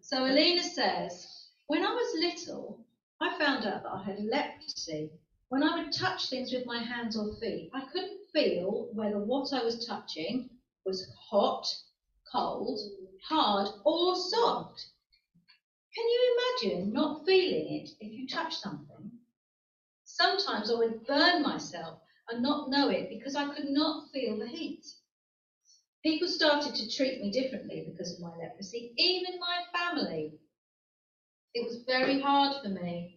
So 0.00 0.24
Alina 0.26 0.62
says, 0.62 1.48
when 1.66 1.84
I 1.84 1.90
was 1.90 2.20
little, 2.20 2.84
I 3.20 3.38
found 3.38 3.66
out 3.66 3.82
that 3.82 3.90
I 3.90 4.02
had 4.02 4.22
leprosy. 4.24 5.10
When 5.48 5.62
I 5.62 5.76
would 5.76 5.92
touch 5.92 6.28
things 6.28 6.52
with 6.52 6.66
my 6.66 6.82
hands 6.82 7.16
or 7.16 7.32
feet, 7.36 7.70
I 7.72 7.86
couldn't 7.86 8.28
feel 8.32 8.88
whether 8.92 9.18
what 9.18 9.52
I 9.52 9.64
was 9.64 9.86
touching 9.86 10.50
was 10.84 11.10
hot, 11.30 11.66
cold, 12.30 12.78
hard, 13.28 13.68
or 13.84 14.14
soft. 14.14 14.86
Can 15.94 16.04
you 16.08 16.38
imagine 16.62 16.92
not 16.92 17.24
feeling 17.24 17.74
it 17.74 17.90
if 18.00 18.12
you 18.12 18.28
touch 18.28 18.56
something? 18.56 19.10
Sometimes 20.04 20.70
I 20.70 20.74
would 20.74 21.06
burn 21.06 21.42
myself 21.42 22.00
and 22.28 22.42
not 22.42 22.68
know 22.68 22.88
it 22.88 23.08
because 23.08 23.36
I 23.36 23.54
could 23.54 23.68
not 23.68 24.10
feel 24.12 24.38
the 24.38 24.46
heat. 24.46 24.84
People 26.04 26.28
started 26.28 26.74
to 26.74 26.90
treat 26.90 27.18
me 27.20 27.30
differently 27.30 27.82
because 27.86 28.12
of 28.12 28.20
my 28.20 28.36
leprosy, 28.36 28.92
even 28.98 29.40
my 29.40 29.62
family. 29.74 30.34
It 31.54 31.64
was 31.64 31.82
very 31.86 32.20
hard 32.20 32.54
for 32.62 32.68
me. 32.68 33.16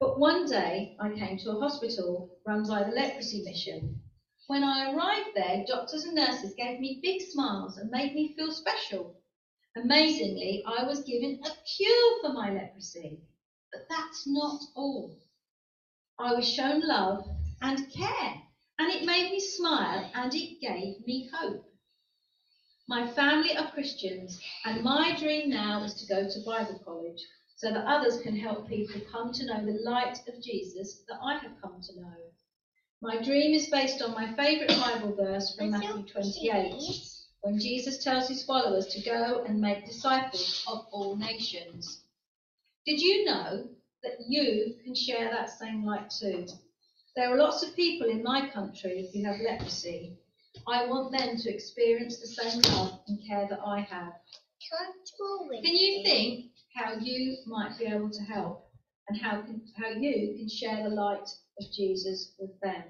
But 0.00 0.18
one 0.18 0.46
day 0.46 0.96
I 0.98 1.10
came 1.10 1.36
to 1.38 1.50
a 1.50 1.60
hospital 1.60 2.30
run 2.46 2.64
by 2.66 2.82
the 2.84 2.92
leprosy 2.92 3.42
mission. 3.42 4.00
When 4.46 4.64
I 4.64 4.90
arrived 4.90 5.30
there, 5.34 5.64
doctors 5.66 6.04
and 6.04 6.14
nurses 6.14 6.54
gave 6.56 6.78
me 6.80 6.98
big 7.02 7.20
smiles 7.20 7.76
and 7.76 7.90
made 7.90 8.14
me 8.14 8.34
feel 8.36 8.52
special. 8.52 9.14
Amazingly, 9.76 10.62
I 10.66 10.84
was 10.84 11.00
given 11.00 11.38
a 11.44 11.50
cure 11.76 12.20
for 12.22 12.32
my 12.32 12.50
leprosy. 12.50 13.20
But 13.70 13.82
that's 13.90 14.26
not 14.26 14.62
all. 14.74 15.10
I 16.18 16.32
was 16.34 16.48
shown 16.48 16.80
love 16.80 17.22
and 17.60 17.90
care, 17.92 18.34
and 18.78 18.90
it 18.90 19.04
made 19.04 19.30
me 19.30 19.40
smile 19.40 20.10
and 20.14 20.34
it 20.34 20.58
gave 20.60 21.06
me 21.06 21.28
hope. 21.34 21.62
My 22.88 23.06
family 23.12 23.56
are 23.56 23.70
Christians, 23.70 24.40
and 24.64 24.82
my 24.82 25.16
dream 25.16 25.50
now 25.50 25.84
is 25.84 25.94
to 25.94 26.06
go 26.06 26.28
to 26.28 26.44
Bible 26.44 26.80
college 26.84 27.22
so 27.54 27.72
that 27.72 27.86
others 27.86 28.20
can 28.22 28.34
help 28.34 28.68
people 28.68 29.00
come 29.10 29.32
to 29.32 29.46
know 29.46 29.64
the 29.64 29.80
light 29.84 30.18
of 30.26 30.42
Jesus 30.42 31.00
that 31.08 31.18
I 31.22 31.38
have 31.38 31.60
come 31.62 31.80
to 31.80 32.00
know. 32.00 32.16
My 33.00 33.22
dream 33.22 33.54
is 33.54 33.68
based 33.68 34.02
on 34.02 34.14
my 34.14 34.32
favourite 34.34 34.76
Bible 34.78 35.14
verse 35.14 35.54
from 35.54 35.70
Matthew 35.70 36.02
28, 36.02 36.74
when 37.42 37.58
Jesus 37.58 38.02
tells 38.02 38.28
his 38.28 38.44
followers 38.44 38.86
to 38.88 39.00
go 39.02 39.44
and 39.44 39.60
make 39.60 39.84
disciples 39.84 40.64
of 40.66 40.84
all 40.90 41.16
nations. 41.16 42.00
Did 42.84 43.00
you 43.00 43.24
know 43.24 43.68
that 44.02 44.16
you 44.26 44.74
can 44.82 44.94
share 44.96 45.30
that 45.30 45.50
same 45.50 45.84
light 45.84 46.10
too? 46.10 46.46
There 47.14 47.32
are 47.32 47.38
lots 47.38 47.62
of 47.62 47.76
people 47.76 48.08
in 48.08 48.24
my 48.24 48.48
country 48.48 49.08
who 49.12 49.24
have 49.24 49.40
leprosy. 49.40 50.16
I 50.68 50.86
want 50.86 51.12
them 51.12 51.36
to 51.36 51.54
experience 51.54 52.20
the 52.20 52.26
same 52.26 52.60
love 52.72 53.00
and 53.08 53.18
care 53.26 53.48
that 53.48 53.60
I 53.66 53.80
have. 53.80 54.12
Can 55.62 55.74
you 55.74 56.04
think 56.04 56.52
how 56.76 56.94
you 56.94 57.38
might 57.46 57.78
be 57.78 57.86
able 57.86 58.10
to 58.10 58.22
help 58.22 58.70
and 59.08 59.20
how, 59.20 59.42
can, 59.42 59.62
how 59.76 59.88
you 59.88 60.36
can 60.36 60.48
share 60.48 60.82
the 60.82 60.94
light 60.94 61.28
of 61.60 61.72
Jesus 61.72 62.34
with 62.38 62.58
them? 62.60 62.84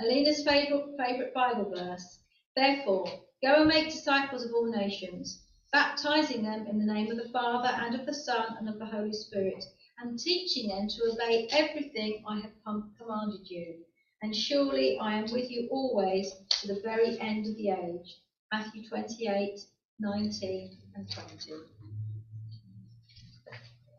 Alina's 0.00 0.44
favourite, 0.44 0.96
favourite 0.98 1.34
Bible 1.34 1.70
verse. 1.74 2.20
Therefore, 2.54 3.06
go 3.42 3.62
and 3.62 3.68
make 3.68 3.90
disciples 3.90 4.44
of 4.44 4.52
all 4.54 4.70
nations, 4.70 5.42
baptizing 5.72 6.42
them 6.42 6.66
in 6.66 6.78
the 6.78 6.92
name 6.92 7.10
of 7.10 7.16
the 7.16 7.30
Father 7.30 7.68
and 7.68 7.98
of 7.98 8.06
the 8.06 8.14
Son 8.14 8.56
and 8.58 8.68
of 8.68 8.78
the 8.78 8.86
Holy 8.86 9.12
Spirit, 9.12 9.64
and 9.98 10.18
teaching 10.18 10.68
them 10.68 10.86
to 10.88 11.12
obey 11.12 11.48
everything 11.50 12.22
I 12.26 12.40
have 12.40 12.52
com- 12.64 12.94
commanded 12.98 13.48
you. 13.50 13.84
And 14.22 14.34
surely 14.34 14.98
I 15.00 15.14
am 15.14 15.24
with 15.24 15.50
you 15.50 15.68
always 15.70 16.32
to 16.60 16.68
the 16.68 16.80
very 16.84 17.18
end 17.20 17.46
of 17.46 17.56
the 17.56 17.70
age. 17.70 18.20
Matthew 18.52 18.88
28, 18.88 19.58
19 19.98 20.78
and 20.94 21.10
20. 21.10 21.50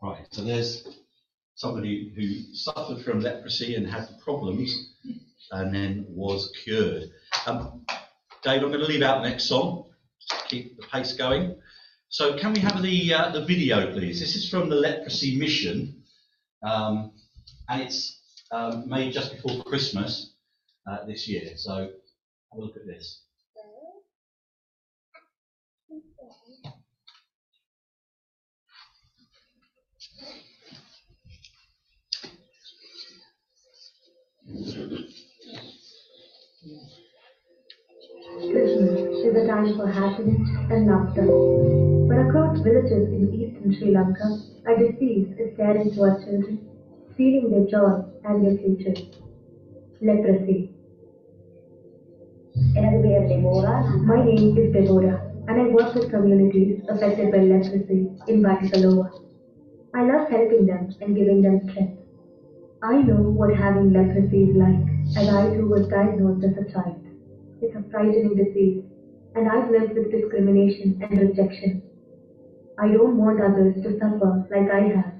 Right, 0.02 0.26
so 0.30 0.42
there's 0.42 0.88
somebody 1.56 2.12
who 2.16 2.54
suffered 2.54 3.04
from 3.04 3.20
leprosy 3.20 3.74
and 3.74 3.86
had 3.86 4.08
problems 4.22 4.94
and 5.50 5.74
then 5.74 6.06
was 6.08 6.50
cured. 6.62 7.10
Um, 7.46 7.84
Dave, 8.42 8.62
I'm 8.62 8.68
going 8.68 8.80
to 8.80 8.86
leave 8.86 9.02
out 9.02 9.22
the 9.22 9.28
next 9.28 9.44
song 9.44 9.90
to 10.30 10.36
keep 10.48 10.76
the 10.78 10.86
pace 10.86 11.12
going. 11.12 11.56
So, 12.08 12.38
can 12.38 12.52
we 12.52 12.60
have 12.60 12.80
the 12.80 13.12
uh, 13.12 13.32
the 13.32 13.44
video, 13.44 13.92
please? 13.92 14.20
This 14.20 14.36
is 14.36 14.48
from 14.48 14.68
the 14.68 14.76
Leprosy 14.76 15.36
Mission, 15.36 16.04
um, 16.62 17.12
and 17.68 17.82
it's 17.82 18.20
um, 18.50 18.88
made 18.88 19.12
just 19.12 19.32
before 19.32 19.62
Christmas 19.64 20.34
uh, 20.86 21.04
this 21.06 21.28
year. 21.28 21.56
So, 21.56 21.74
have 21.74 22.58
a 22.58 22.60
look 22.60 22.76
at 22.76 22.86
this. 22.86 23.22
Christmas 38.50 39.00
is 39.24 39.34
a 39.36 39.46
time 39.46 39.76
for 39.76 39.86
happiness 39.86 40.48
and 40.70 40.86
laughter. 40.86 41.26
But 42.08 42.28
across 42.28 42.60
villages 42.60 43.08
in 43.12 43.32
eastern 43.32 43.74
Sri 43.74 43.90
Lanka, 43.90 44.38
a 44.66 44.78
disease 44.78 45.28
is 45.38 45.54
staring 45.54 45.90
to 45.94 46.02
our 46.02 46.18
children, 46.22 46.73
Feeling 47.16 47.50
their 47.50 47.64
joy 47.66 48.04
and 48.24 48.44
their 48.44 48.56
future. 48.56 49.00
Leprosy. 50.00 50.72
My 52.74 54.24
name 54.24 54.58
is 54.58 54.72
Deborah, 54.72 55.30
and 55.46 55.60
I 55.60 55.66
work 55.68 55.94
with 55.94 56.10
communities 56.10 56.82
affected 56.88 57.30
by 57.30 57.38
leprosy 57.38 58.10
in 58.26 58.42
Batticaloa. 58.42 59.22
I 59.94 60.02
love 60.04 60.28
helping 60.28 60.66
them 60.66 60.92
and 61.00 61.14
giving 61.16 61.40
them 61.40 61.60
strength. 61.70 62.00
I 62.82 63.00
know 63.02 63.22
what 63.30 63.54
having 63.54 63.92
leprosy 63.92 64.50
is 64.50 64.56
like, 64.56 64.82
as 65.16 65.28
I 65.28 65.54
too 65.54 65.68
was 65.68 65.86
diagnosed 65.86 66.44
as 66.44 66.56
a 66.58 66.72
child. 66.72 67.00
It's 67.62 67.76
a 67.76 67.84
frightening 67.92 68.34
disease, 68.34 68.82
and 69.36 69.48
I've 69.48 69.70
lived 69.70 69.94
with 69.94 70.10
discrimination 70.10 71.00
and 71.00 71.16
rejection. 71.16 71.82
I 72.76 72.88
don't 72.88 73.16
want 73.16 73.40
others 73.40 73.76
to 73.84 73.98
suffer 74.00 74.46
like 74.50 74.68
I 74.68 74.80
have, 74.96 75.13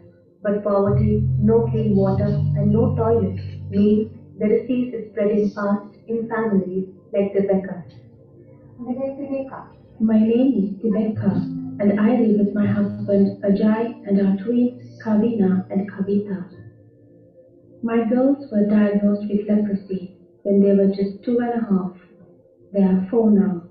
but 0.45 0.63
poverty, 0.63 1.27
no 1.41 1.67
clean 1.71 1.97
water, 1.97 2.27
and 2.27 2.71
no 2.71 2.95
toilet 2.95 3.41
means 3.71 4.13
the 4.39 4.47
disease 4.47 4.93
is 4.93 5.11
spreading 5.11 5.49
fast 5.51 5.97
in 6.07 6.29
families 6.29 6.87
like 7.15 7.33
Rebecca's. 7.35 7.95
My 10.01 10.19
name 10.19 10.53
is 10.61 10.85
Tibeka, 10.85 11.33
and 11.81 11.99
I 11.99 12.17
live 12.21 12.41
with 12.41 12.55
my 12.55 12.67
husband 12.67 13.43
Ajay 13.43 14.07
and 14.07 14.21
our 14.21 14.37
twins 14.45 15.01
Kavina 15.03 15.65
and 15.71 15.91
Kavita. 15.91 16.45
My 17.83 18.05
girls 18.05 18.45
were 18.53 18.69
diagnosed 18.69 19.27
with 19.31 19.49
leprosy 19.49 20.15
when 20.43 20.61
they 20.61 20.73
were 20.73 20.89
just 20.89 21.25
two 21.25 21.39
and 21.39 21.55
a 21.55 21.65
half. 21.71 21.97
They 22.75 22.83
are 22.83 23.07
four 23.11 23.31
now. 23.31 23.63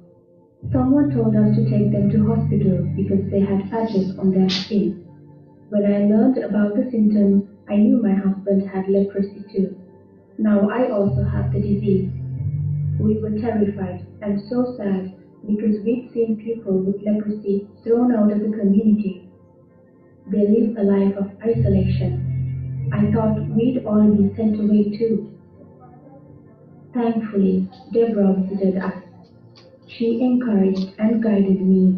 Someone 0.71 1.11
told 1.11 1.35
us 1.35 1.55
to 1.55 1.69
take 1.69 1.91
them 1.91 2.09
to 2.09 2.25
hospital 2.25 2.89
because 2.95 3.29
they 3.29 3.41
had 3.41 3.69
patches 3.69 4.17
on 4.17 4.31
their 4.31 4.49
skin. 4.49 5.02
When 5.73 5.91
I 5.91 6.05
learned 6.05 6.37
about 6.37 6.75
the 6.75 6.83
symptoms, 6.91 7.45
I 7.67 7.77
knew 7.77 7.97
my 7.97 8.13
husband 8.13 8.61
had 8.69 8.87
leprosy 8.87 9.43
too. 9.51 9.75
Now 10.37 10.69
I 10.69 10.87
also 10.91 11.23
have 11.23 11.51
the 11.51 11.59
disease. 11.59 12.11
We 12.99 13.17
were 13.17 13.31
terrified 13.31 14.05
and 14.21 14.39
so 14.39 14.75
sad 14.77 15.15
because 15.47 15.81
we'd 15.81 16.11
seen 16.13 16.37
people 16.37 16.77
with 16.77 17.01
leprosy 17.01 17.65
thrown 17.83 18.13
out 18.13 18.31
of 18.31 18.41
the 18.41 18.49
community. 18.49 19.23
They 20.27 20.47
live 20.47 20.77
a 20.77 20.83
life 20.83 21.15
of 21.17 21.31
isolation. 21.43 22.89
I 22.91 23.11
thought 23.11 23.49
we'd 23.49 23.83
all 23.83 24.07
be 24.11 24.31
sent 24.35 24.59
away 24.59 24.83
too. 24.95 25.27
Thankfully, 26.93 27.67
Deborah 27.91 28.33
visited 28.33 28.77
us. 28.77 28.93
She 29.87 30.21
encouraged 30.21 30.91
and 30.99 31.19
guided 31.23 31.61
me. 31.61 31.97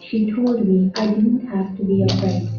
She 0.00 0.24
told 0.24 0.66
me 0.66 0.90
I 0.96 1.06
didn't 1.06 1.46
have 1.46 1.76
to 1.76 1.84
be 1.84 2.02
afraid. 2.02 2.53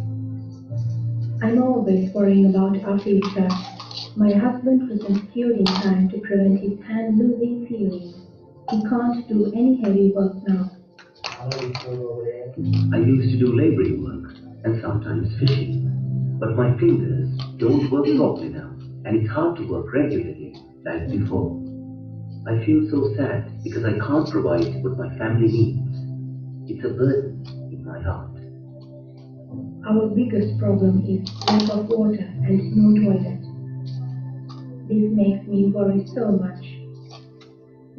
I'm 1.42 1.62
always 1.62 2.14
worrying 2.14 2.46
about 2.48 2.84
our 2.84 3.00
future. 3.00 3.48
My 4.16 4.34
husband 4.34 4.90
wasn't 4.90 5.32
cured 5.32 5.58
in 5.58 5.66
time 5.66 6.10
to 6.10 6.20
prevent 6.20 6.60
his 6.60 6.80
hand 6.82 7.18
losing 7.18 7.66
feeling. 7.68 8.14
He 8.70 8.82
can't 8.84 9.28
do 9.28 9.52
any 9.54 9.82
heavy 9.82 10.12
work 10.12 10.34
now. 10.48 10.72
I 12.94 12.98
used 12.98 13.32
to 13.32 13.38
do 13.38 13.54
laboring 13.56 14.04
work 14.04 14.34
and 14.64 14.82
sometimes 14.82 15.36
fishing, 15.40 16.38
but 16.40 16.56
my 16.56 16.76
fingers 16.78 17.30
don't 17.58 17.90
work 17.92 18.06
properly 18.16 18.50
now, 18.50 18.76
and 19.06 19.16
it's 19.16 19.30
hard 19.30 19.56
to 19.58 19.68
work 19.68 19.94
regularly 19.94 20.56
like 20.86 21.10
before. 21.10 21.56
I 22.48 22.64
feel 22.66 22.88
so 22.90 23.14
sad 23.16 23.52
because 23.64 23.86
I 23.86 23.98
can't 23.98 24.30
provide 24.30 24.84
what 24.84 24.98
my 24.98 25.10
family 25.18 25.48
needs. 25.48 25.98
It's 26.68 26.86
a 26.86 26.90
burden 26.90 27.44
in 27.72 27.84
my 27.86 28.00
heart. 28.02 28.35
Our 29.88 30.08
biggest 30.08 30.58
problem 30.58 31.06
is 31.06 31.30
lack 31.46 31.70
of 31.70 31.88
water 31.90 32.26
and 32.42 32.76
no 32.76 32.90
toilet. 33.06 33.42
This 34.88 35.12
makes 35.14 35.46
me 35.48 35.66
worry 35.66 36.08
so 36.08 36.32
much. 36.32 36.66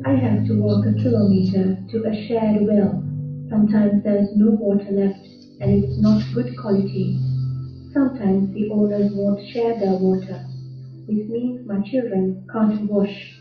I 0.05 0.11
have 0.15 0.47
to 0.49 0.61
walk 0.61 0.85
a 0.85 0.95
kilometer 0.95 1.79
to 1.93 2.05
a 2.05 2.27
shared 2.27 2.67
well. 2.67 3.05
Sometimes 3.49 4.03
there's 4.03 4.35
no 4.35 4.51
water 4.51 4.91
left 4.91 5.29
and 5.61 5.85
it's 5.85 6.03
not 6.03 6.25
good 6.35 6.59
quality. 6.59 7.21
Sometimes 7.93 8.53
the 8.53 8.69
owners 8.73 9.13
won't 9.15 9.49
share 9.53 9.79
their 9.79 9.95
water. 9.95 10.45
This 11.07 11.29
means 11.29 11.65
my 11.69 11.81
children 11.83 12.45
can't 12.53 12.91
wash. 12.91 13.41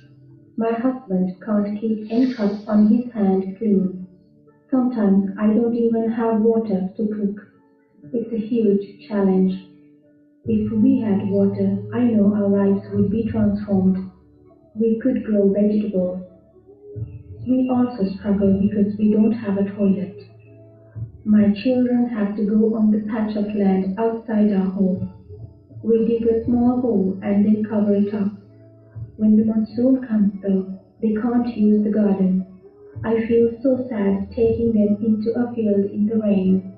My 0.56 0.72
husband 0.72 1.36
can't 1.44 1.82
keep 1.82 2.12
any 2.12 2.32
cup 2.36 2.52
on 2.68 2.94
his 2.94 3.12
hand 3.12 3.58
clean. 3.58 4.06
Sometimes 4.70 5.32
I 5.40 5.48
don't 5.48 5.74
even 5.76 6.12
have 6.12 6.42
water 6.42 6.92
to 6.96 7.08
cook. 7.08 7.45
It's 8.18 8.32
a 8.32 8.38
huge 8.38 9.10
challenge. 9.10 9.68
If 10.46 10.72
we 10.72 11.02
had 11.02 11.30
water, 11.30 11.84
I 11.94 12.06
know 12.06 12.34
our 12.34 12.48
lives 12.48 12.88
would 12.94 13.12
be 13.12 13.30
transformed. 13.30 14.10
We 14.74 15.02
could 15.04 15.26
grow 15.26 15.52
vegetables. 15.52 16.24
We 17.46 17.70
also 17.70 18.06
struggle 18.16 18.58
because 18.62 18.96
we 18.98 19.12
don't 19.12 19.34
have 19.34 19.58
a 19.58 19.70
toilet. 19.70 20.16
My 21.26 21.52
children 21.52 22.08
have 22.08 22.38
to 22.38 22.46
go 22.46 22.76
on 22.76 22.90
the 22.92 23.02
patch 23.12 23.36
of 23.36 23.54
land 23.54 24.00
outside 24.00 24.54
our 24.54 24.70
home. 24.70 25.12
We 25.84 26.08
dig 26.08 26.26
a 26.26 26.46
small 26.46 26.80
hole 26.80 27.20
and 27.22 27.46
then 27.46 27.66
cover 27.66 27.96
it 27.96 28.14
up. 28.14 28.32
When 29.18 29.36
the 29.36 29.44
monsoon 29.44 30.08
comes 30.08 30.42
though, 30.42 30.80
they 31.02 31.16
can't 31.16 31.58
use 31.58 31.84
the 31.84 31.92
garden. 31.92 32.46
I 33.04 33.28
feel 33.28 33.52
so 33.62 33.86
sad 33.90 34.32
taking 34.32 34.72
them 34.72 35.04
into 35.04 35.38
a 35.38 35.54
field 35.54 35.92
in 35.92 36.06
the 36.06 36.18
rain. 36.18 36.75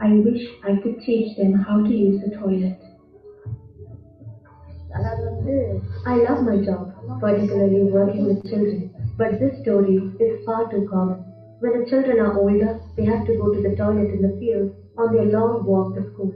I 0.00 0.12
wish 0.12 0.42
I 0.64 0.76
could 0.82 1.00
teach 1.00 1.36
them 1.36 1.54
how 1.54 1.82
to 1.82 1.90
use 1.90 2.20
the 2.22 2.36
toilet. 2.36 2.78
I 6.06 6.16
love 6.16 6.44
my 6.44 6.64
job, 6.64 6.92
particularly 7.20 7.84
working 7.84 8.26
with 8.26 8.42
children, 8.48 8.94
but 9.16 9.38
this 9.38 9.60
story 9.62 9.96
is 10.20 10.44
far 10.44 10.70
too 10.70 10.88
common. 10.90 11.24
When 11.60 11.80
the 11.80 11.90
children 11.90 12.20
are 12.20 12.38
older, 12.38 12.80
they 12.96 13.04
have 13.04 13.26
to 13.26 13.36
go 13.36 13.52
to 13.52 13.62
the 13.62 13.74
toilet 13.76 14.12
in 14.14 14.22
the 14.22 14.36
field 14.38 14.74
on 14.98 15.14
their 15.14 15.26
long 15.26 15.64
walk 15.64 15.94
to 15.94 16.10
school. 16.12 16.34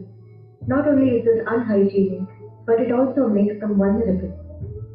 Not 0.66 0.88
only 0.88 1.16
is 1.16 1.24
this 1.24 1.44
unhygienic, 1.46 2.28
but 2.66 2.80
it 2.80 2.92
also 2.92 3.28
makes 3.28 3.60
them 3.60 3.76
vulnerable. 3.76 4.32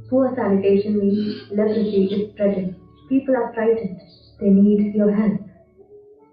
Poor 0.10 0.34
sanitation 0.36 1.00
means 1.00 1.52
leprosy 1.52 2.06
is 2.06 2.32
spreading. 2.32 2.76
People 3.10 3.36
are 3.36 3.54
frightened. 3.54 4.00
They 4.40 4.50
need 4.50 4.94
your 4.94 5.12
help. 5.12 5.42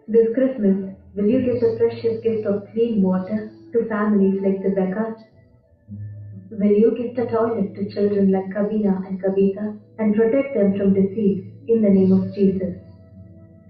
This 0.08 0.28
Christmas, 0.34 0.91
will 1.14 1.26
you 1.26 1.40
give 1.42 1.60
the 1.60 1.76
precious 1.78 2.22
gift 2.22 2.46
of 2.46 2.66
clean 2.72 3.02
water 3.02 3.52
to 3.72 3.88
families 3.88 4.40
like 4.42 4.62
the 4.62 4.70
Beckers? 4.70 5.18
Will 6.50 6.72
you 6.72 6.94
give 6.96 7.16
the 7.16 7.30
toilet 7.30 7.74
to 7.74 7.88
children 7.92 8.30
like 8.30 8.50
Kavina 8.54 9.06
and 9.06 9.22
Kavita 9.22 9.78
and 9.98 10.14
protect 10.14 10.54
them 10.54 10.76
from 10.76 10.94
disease 10.94 11.44
in 11.68 11.82
the 11.82 11.88
name 11.88 12.12
of 12.12 12.34
Jesus? 12.34 12.76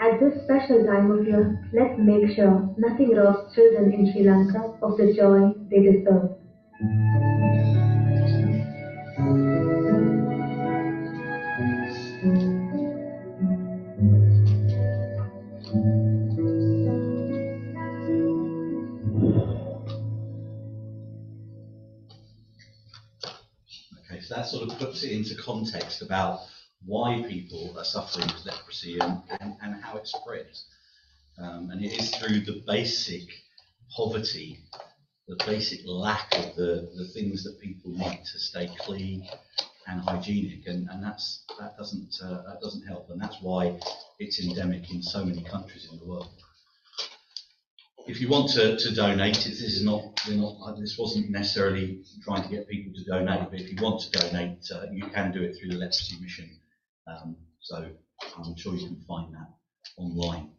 At 0.00 0.18
this 0.18 0.42
special 0.42 0.84
time 0.84 1.10
of 1.12 1.26
year, 1.26 1.68
let's 1.72 1.98
make 1.98 2.34
sure 2.34 2.68
nothing 2.76 3.14
robs 3.14 3.54
children 3.54 3.92
in 3.92 4.12
Sri 4.12 4.24
Lanka 4.28 4.76
of 4.82 4.96
the 4.96 5.14
joy 5.14 5.52
they 5.70 5.82
deserve. 5.82 6.30
Sort 24.52 24.68
of 24.70 24.78
puts 24.78 25.02
it 25.02 25.12
into 25.12 25.34
context 25.34 26.02
about 26.02 26.40
why 26.84 27.24
people 27.26 27.74
are 27.78 27.84
suffering 27.84 28.26
with 28.26 28.44
leprosy 28.44 28.98
and, 28.98 29.22
and, 29.40 29.56
and 29.62 29.82
how 29.82 29.96
it 29.96 30.06
spreads. 30.06 30.66
Um, 31.38 31.70
and 31.70 31.82
it 31.82 31.92
is 31.98 32.14
through 32.14 32.40
the 32.40 32.62
basic 32.66 33.22
poverty, 33.96 34.58
the 35.26 35.42
basic 35.46 35.80
lack 35.86 36.28
of 36.36 36.54
the, 36.56 36.90
the 36.96 37.08
things 37.14 37.44
that 37.44 37.60
people 37.60 37.92
need 37.92 38.20
to 38.30 38.38
stay 38.38 38.70
clean 38.80 39.26
and 39.88 40.00
hygienic, 40.02 40.66
and, 40.66 40.88
and 40.90 41.02
that's 41.02 41.44
that 41.58 41.76
doesn't 41.76 42.14
uh, 42.22 42.42
that 42.46 42.60
doesn't 42.62 42.86
help, 42.86 43.10
and 43.10 43.20
that's 43.20 43.38
why 43.40 43.76
it's 44.18 44.40
endemic 44.40 44.90
in 44.92 45.02
so 45.02 45.24
many 45.24 45.42
countries 45.42 45.88
in 45.90 45.98
the 45.98 46.04
world. 46.04 46.28
If 48.06 48.20
you 48.20 48.28
want 48.28 48.50
to, 48.52 48.76
to 48.76 48.94
donate, 48.94 49.36
this 49.36 49.60
is 49.60 49.84
not 49.84 50.02
not 50.28 50.56
uh, 50.64 50.72
this 50.80 50.96
wasn't 50.98 51.30
necessarily 51.30 52.02
trying 52.24 52.42
to 52.42 52.48
get 52.48 52.68
people 52.68 52.92
to 52.94 53.04
donate, 53.04 53.48
but 53.50 53.60
if 53.60 53.70
you 53.70 53.80
want 53.80 54.00
to 54.02 54.10
donate, 54.18 54.58
uh, 54.74 54.86
you 54.90 55.06
can 55.08 55.30
do 55.32 55.42
it 55.42 55.56
through 55.56 55.70
the 55.70 55.76
Leprosy 55.76 56.20
Mission. 56.20 56.50
Um, 57.06 57.36
so 57.60 57.90
I'm 58.36 58.56
sure 58.56 58.74
you 58.74 58.88
can 58.88 59.04
find 59.06 59.32
that 59.34 59.48
online. 59.96 60.50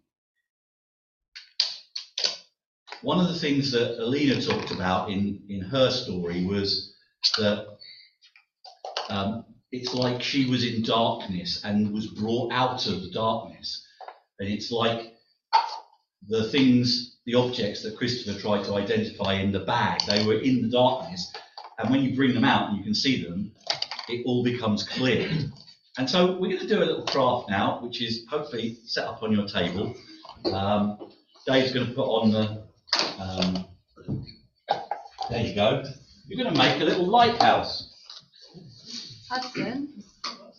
One 3.02 3.20
of 3.20 3.28
the 3.28 3.40
things 3.40 3.72
that 3.74 4.02
Alina 4.02 4.42
talked 4.42 4.72
about 4.72 5.10
in, 5.10 5.44
in 5.50 5.62
her 5.62 5.92
story 5.92 6.46
was 6.46 6.94
that 7.38 7.68
um, 9.10 9.46
it's 9.74 9.94
like 9.94 10.22
she 10.22 10.50
was 10.50 10.64
in 10.66 10.84
darkness 10.84 11.62
and 11.66 11.92
was 11.94 12.08
brought 12.08 12.54
out 12.54 12.88
of 12.88 13.02
the 13.02 13.12
darkness. 13.12 13.86
And 14.40 14.48
it's 14.48 14.72
like 14.72 15.13
the 16.28 16.50
things, 16.50 17.18
the 17.26 17.36
objects 17.36 17.84
that 17.84 17.98
Christopher 17.98 18.40
tried 18.40 18.64
to 18.66 18.76
identify 18.76 19.34
in 19.34 19.52
the 19.52 19.60
bag, 19.60 20.02
they 20.08 20.26
were 20.26 20.40
in 20.40 20.62
the 20.62 20.70
darkness. 20.70 21.32
And 21.80 21.90
when 21.90 22.02
you 22.04 22.16
bring 22.16 22.34
them 22.34 22.44
out 22.46 22.70
and 22.70 22.78
you 22.78 22.84
can 22.84 22.94
see 22.94 23.24
them, 23.24 23.52
it 24.10 24.24
all 24.26 24.44
becomes 24.44 24.88
clear. 24.88 25.30
And 25.98 26.10
so 26.10 26.34
we're 26.34 26.58
going 26.58 26.60
to 26.60 26.68
do 26.68 26.80
a 26.80 26.86
little 26.86 27.06
craft 27.06 27.50
now, 27.50 27.80
which 27.82 28.02
is 28.02 28.26
hopefully 28.30 28.78
set 28.86 29.06
up 29.06 29.22
on 29.22 29.32
your 29.32 29.48
table. 29.48 29.96
Um, 30.46 31.12
Dave's 31.46 31.72
going 31.72 31.88
to 31.88 31.94
put 31.94 32.06
on 32.06 32.32
the, 32.32 32.64
um, 33.22 33.66
there 35.30 35.46
you 35.46 35.56
go. 35.56 35.84
You're 36.28 36.42
going 36.44 36.54
to 36.54 36.58
make 36.58 36.82
a 36.82 36.86
little 36.86 37.06
lighthouse. 37.06 37.90
Hudson, 39.30 40.04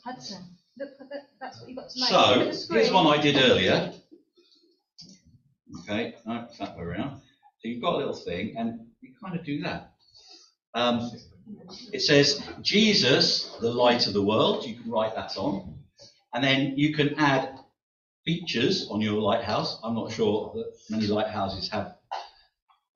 Hudson, 0.04 0.42
look, 0.78 0.90
that's 1.40 1.60
what 1.60 1.68
you've 1.68 1.78
got 1.78 1.90
to 1.90 2.00
make. 2.00 2.08
So, 2.10 2.16
Look 2.16 2.48
at 2.48 2.68
the 2.68 2.74
here's 2.74 2.92
one 2.92 3.06
I 3.06 3.20
did 3.20 3.36
earlier. 3.36 3.92
Okay, 5.80 6.14
no, 6.26 6.46
it's 6.48 6.58
that 6.58 6.76
way 6.76 6.84
around. 6.84 7.20
So 7.58 7.68
you've 7.68 7.82
got 7.82 7.94
a 7.94 7.98
little 7.98 8.14
thing, 8.14 8.56
and 8.56 8.86
you 9.00 9.12
kind 9.22 9.38
of 9.38 9.44
do 9.44 9.62
that. 9.62 9.92
Um, 10.74 11.10
it 11.92 12.00
says, 12.00 12.42
Jesus, 12.62 13.56
the 13.60 13.70
light 13.70 14.06
of 14.06 14.12
the 14.12 14.22
world. 14.22 14.66
You 14.66 14.76
can 14.76 14.90
write 14.90 15.14
that 15.14 15.36
on. 15.36 15.78
And 16.32 16.42
then 16.42 16.76
you 16.76 16.94
can 16.94 17.14
add 17.18 17.58
features 18.24 18.88
on 18.90 19.00
your 19.00 19.20
lighthouse. 19.20 19.78
I'm 19.84 19.94
not 19.94 20.12
sure 20.12 20.52
that 20.54 20.72
many 20.90 21.06
lighthouses 21.06 21.68
have 21.70 21.96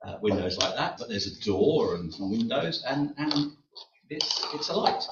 uh, 0.05 0.17
windows 0.21 0.59
like 0.59 0.75
that, 0.77 0.99
but 0.99 1.09
there's 1.09 1.27
a 1.27 1.45
door 1.45 1.95
and 1.97 2.13
some 2.13 2.31
windows, 2.31 2.83
and, 2.89 3.13
and 3.19 3.53
it's, 4.09 4.47
it's 4.55 4.69
a 4.69 4.75
light. 4.75 5.05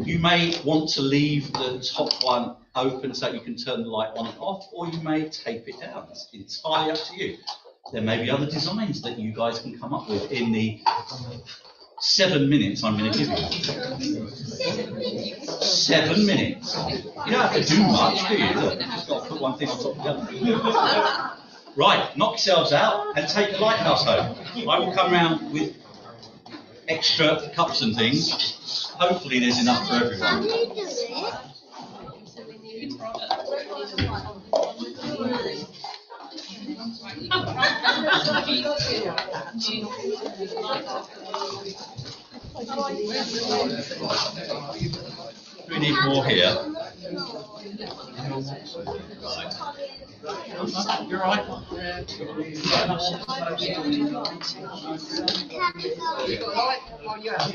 You 0.00 0.18
may 0.18 0.60
want 0.64 0.90
to 0.90 1.02
leave 1.02 1.52
the 1.52 1.80
top 1.94 2.12
one 2.22 2.56
open 2.76 3.14
so 3.14 3.30
you 3.30 3.40
can 3.40 3.56
turn 3.56 3.82
the 3.82 3.88
light 3.88 4.10
on 4.16 4.26
and 4.26 4.38
off, 4.38 4.66
or 4.72 4.88
you 4.88 5.00
may 5.00 5.28
tape 5.28 5.68
it 5.68 5.80
down. 5.80 6.08
It's 6.10 6.28
entirely 6.32 6.92
up 6.92 6.98
to 6.98 7.16
you. 7.16 7.38
There 7.92 8.02
may 8.02 8.22
be 8.22 8.30
other 8.30 8.46
designs 8.46 9.02
that 9.02 9.18
you 9.18 9.32
guys 9.32 9.58
can 9.60 9.78
come 9.78 9.92
up 9.92 10.08
with 10.08 10.30
in 10.32 10.52
the 10.52 10.80
seven 12.00 12.48
minutes 12.48 12.82
I'm 12.82 12.98
going 12.98 13.12
to 13.12 13.18
give 13.18 13.28
you. 13.28 14.28
Seven 15.60 16.26
minutes. 16.26 16.76
You 16.76 17.32
don't 17.32 17.40
have 17.40 17.54
to 17.54 17.62
do 17.64 17.82
much, 17.82 18.28
do 18.28 18.34
you? 18.36 18.50
Look, 18.60 18.80
you've 18.80 18.88
just 18.90 19.08
got 19.08 19.22
to 19.22 19.28
put 19.28 19.40
one 19.40 19.58
thing 19.58 19.68
on 19.68 19.78
top 19.78 19.96
of 19.98 20.28
the 20.28 20.54
other. 20.54 21.40
Right, 21.76 22.16
knock 22.16 22.32
yourselves 22.32 22.72
out 22.72 23.18
and 23.18 23.28
take 23.28 23.52
the 23.52 23.58
lighthouse 23.58 24.04
home. 24.04 24.36
I 24.68 24.78
will 24.78 24.92
come 24.92 25.12
round 25.12 25.52
with 25.52 25.76
extra 26.88 27.50
cups 27.54 27.82
and 27.82 27.96
things. 27.96 28.30
Hopefully, 28.98 29.40
there's 29.40 29.58
enough 29.60 29.88
for 29.88 29.94
everyone. 29.94 30.44
We 45.68 45.78
need 45.78 45.96
more 46.04 46.24
here. 46.26 46.56
You're 51.08 51.20
right. 51.20 51.44
You 56.28 56.38
got 56.38 56.56
light? 56.56 56.80
You 57.22 57.30
have. 57.30 57.54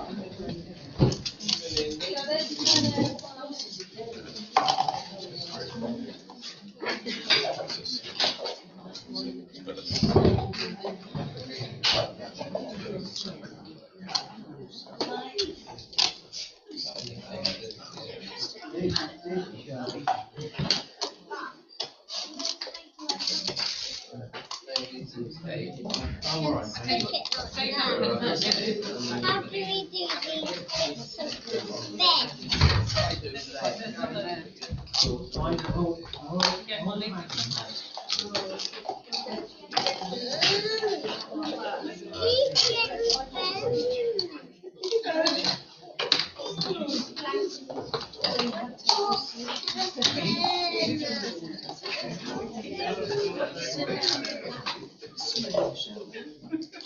Stick 25.41 25.73
it. 27.13 27.25
How 29.23 29.41
do 29.41 29.49
we 29.49 29.89
do 29.89 30.07
these 30.21 30.51
bits 30.77 31.17
of 31.17 31.97
bed? 31.97 32.31
These 42.21 42.69
little 42.69 43.21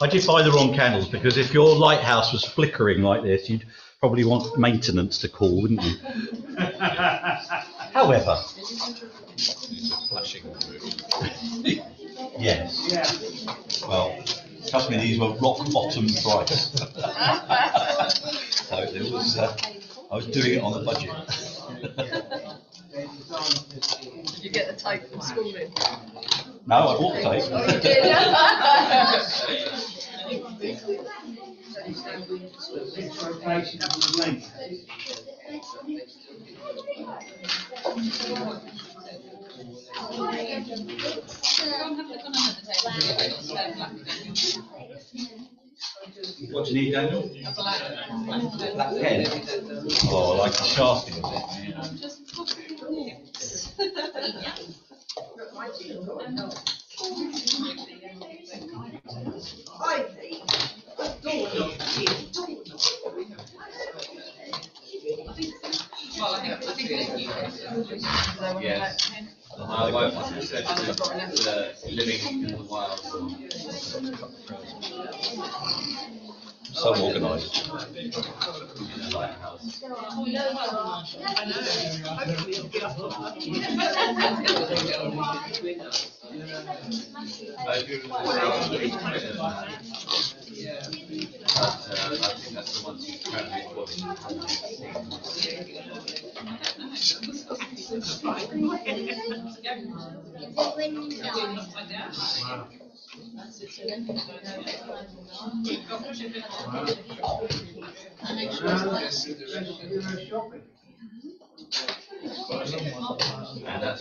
I 0.02 0.08
did 0.08 0.15
buy 0.26 0.42
the 0.44 0.52
wrong 0.52 0.74
candles 0.74 1.08
because 1.08 1.38
if 1.38 1.54
your 1.54 1.76
lighthouse 1.76 2.32
was 2.34 2.44
flickering 2.44 3.02
like 3.02 3.24
this, 3.24 3.50
you'd 3.50 3.66
probably 4.00 4.24
want 4.24 4.58
maintenance 4.58 5.18
to 5.20 5.30
call, 5.30 5.62
wouldn't 5.62 5.84
you? 5.84 5.96
However, 7.94 8.38
yes. 12.38 13.46
Well, 13.88 14.16
trust 14.68 14.90
me, 14.90 14.98
these 14.98 15.20
were 15.20 15.34
rock 15.36 15.60
bottom 15.72 16.08
price. 16.08 16.72
so 18.52 18.78
it 18.80 19.12
was. 19.12 19.38
Uh, 19.38 19.56
I 20.12 20.16
was 20.16 20.28
doing 20.28 20.54
it 20.54 20.62
on 20.62 20.82
a 20.82 20.86
budget. 20.86 21.10
Did 22.92 24.44
you 24.44 24.50
get 24.50 24.68
the 24.68 24.76
tape 24.82 25.10
from 25.10 25.22
school 25.22 25.52
then? 25.52 25.72
no, 26.68 26.76
I 26.76 26.98
bought 26.98 27.16
the 27.16 27.22
tape. 27.22 27.44
Oh, 33.66 33.72
you 37.98 38.12
did? 43.16 43.34
What 46.52 46.66
do 46.66 46.74
you 46.74 46.82
need, 46.82 46.92
Daniel? 46.94 47.30
That 48.78 49.02
pen. 49.02 49.28
Oh, 50.10 50.34
I 50.34 50.38
like 50.40 50.58
the 50.58 50.64
shafting 50.64 51.24
of 51.24 51.34
it. 51.34 52.15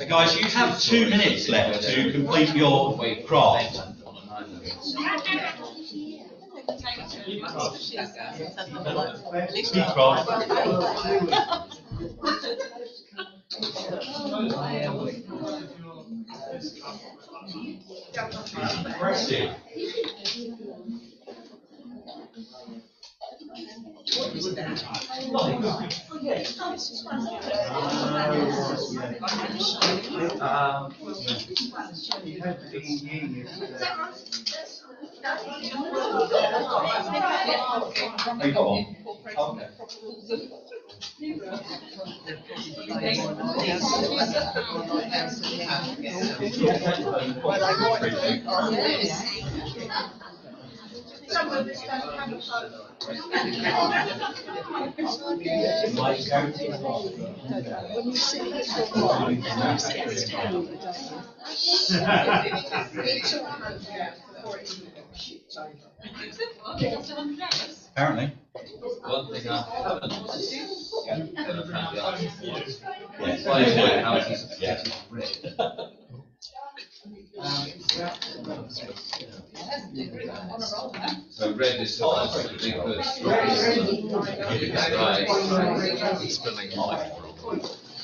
Guys, 0.08 0.38
you 0.38 0.44
have 0.50 0.80
two 0.80 1.08
minutes 1.10 1.48
left 1.48 1.82
to 1.82 2.12
complete 2.12 2.54
your 2.54 2.96
craft. 3.26 3.93
Island. 4.96 5.26
Speed 9.64 9.84
craft. 9.94 10.28
Oh, 35.26 35.40
you 59.28 59.40
got 59.40 59.64
one? 59.64 59.84
Okay. 63.86 64.23
Apparently. 67.96 68.32
One 69.02 69.32
thing 69.32 69.48
I 69.48 69.62
haven't 71.06 71.38
ever 71.38 71.62
found 71.70 71.98
out 71.98 72.20
was 72.20 73.44
why 73.44 73.60
lighthouses 73.64 74.52
are 74.52 74.56
Yeah. 74.60 74.82
painted 74.82 74.94
red. 75.10 75.28
So 81.30 81.54
red 81.54 81.80
is 81.80 81.96
supposed 81.96 82.48
to 82.48 82.54
be 82.58 82.72
good. 82.72 82.98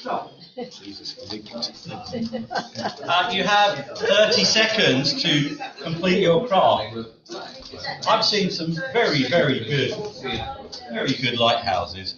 Right. 0.04 0.39
Uh, 0.60 0.64
you 3.32 3.42
have 3.44 3.96
30 3.96 4.44
seconds 4.44 5.22
to 5.22 5.56
complete 5.82 6.20
your 6.20 6.46
craft. 6.46 6.96
I've 8.06 8.22
seen 8.22 8.50
some 8.50 8.74
very, 8.92 9.22
very 9.24 9.60
good, 9.60 9.94
very 10.90 11.14
good 11.14 11.38
lighthouses. 11.38 12.16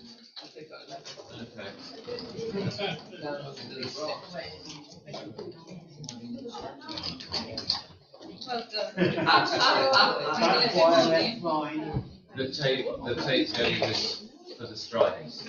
The 12.35 12.49
tape, 12.49 12.87
the 13.05 13.15
tape's 13.25 13.53
going 13.53 13.79
this 13.81 14.25
for 14.59 14.67
the 14.67 14.77
stripes. 14.77 15.45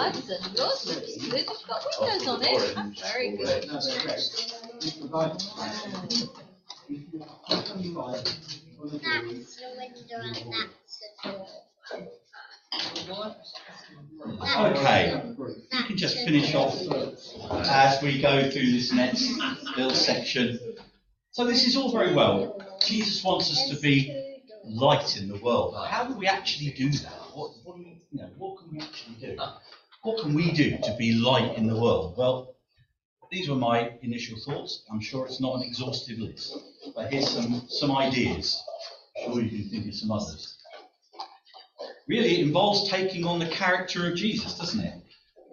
got 1.67 1.85
windows 2.01 2.27
on 2.27 2.41
it. 2.43 2.99
Very 3.01 3.37
good. 3.37 3.63
That's 3.69 3.87
the 9.57 9.67
window 9.77 10.19
and 10.21 10.53
that's 10.53 10.99
the 10.99 11.29
door. 11.29 11.47
Okay, 14.57 15.33
we 15.71 15.83
can 15.83 15.97
just 15.97 16.17
finish 16.17 16.53
off 16.53 16.75
as 17.65 18.01
we 18.01 18.21
go 18.21 18.49
through 18.49 18.71
this 18.71 18.93
next 18.93 19.29
little 19.75 19.93
section. 19.93 20.59
So 21.31 21.45
this 21.45 21.65
is 21.65 21.75
all 21.75 21.91
very 21.91 22.13
well. 22.13 22.61
Jesus 22.85 23.23
wants 23.23 23.51
us 23.51 23.69
to 23.69 23.81
be 23.81 24.41
light 24.63 25.17
in 25.17 25.27
the 25.27 25.37
world. 25.37 25.75
How 25.89 26.05
do 26.05 26.15
we 26.15 26.27
actually 26.27 26.71
do 26.71 26.91
that? 26.91 27.11
What, 27.33 27.51
what, 27.63 27.77
you 27.77 27.97
know, 28.13 28.29
what 28.37 28.59
can 28.59 28.71
we 28.71 28.79
actually 28.81 29.15
do? 29.15 29.37
What 30.03 30.21
can 30.21 30.33
we 30.33 30.51
do 30.51 30.77
to 30.83 30.95
be 30.97 31.13
light 31.13 31.57
in 31.57 31.67
the 31.67 31.79
world? 31.79 32.15
Well, 32.17 32.55
these 33.31 33.49
were 33.49 33.55
my 33.55 33.93
initial 34.01 34.37
thoughts. 34.39 34.83
I'm 34.91 35.01
sure 35.01 35.25
it's 35.25 35.41
not 35.41 35.55
an 35.57 35.63
exhaustive 35.63 36.19
list, 36.19 36.55
but 36.95 37.11
here's 37.11 37.29
some, 37.29 37.63
some 37.67 37.95
ideas. 37.95 38.61
I'm 39.17 39.33
sure 39.33 39.41
you 39.41 39.49
can 39.49 39.69
think 39.69 39.87
of 39.87 39.95
some 39.95 40.11
others. 40.11 40.58
Really, 42.07 42.39
it 42.39 42.45
involves 42.47 42.89
taking 42.89 43.25
on 43.25 43.39
the 43.39 43.47
character 43.47 44.09
of 44.09 44.15
Jesus, 44.15 44.57
doesn't 44.57 44.79
it? 44.79 44.95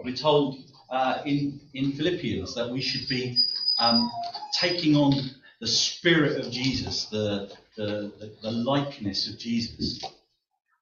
We're 0.03 0.15
told 0.15 0.59
uh, 0.91 1.23
in, 1.25 1.61
in 1.75 1.93
Philippians 1.93 2.55
that 2.55 2.71
we 2.71 2.81
should 2.81 3.09
be 3.09 3.37
um, 3.79 4.11
taking 4.53 4.97
on 4.97 5.15
the 5.61 5.67
spirit 5.67 6.45
of 6.45 6.51
Jesus, 6.53 7.07
the, 7.07 7.53
the, 7.77 8.13
the, 8.19 8.37
the 8.43 8.51
likeness 8.51 9.29
of 9.29 9.39
Jesus. 9.39 10.03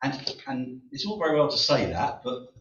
And, 0.02 0.34
and 0.46 0.80
it's 0.92 1.06
all 1.06 1.18
very 1.18 1.38
well 1.38 1.50
to 1.50 1.56
say 1.56 1.86
that, 1.86 2.22
but 2.22 2.52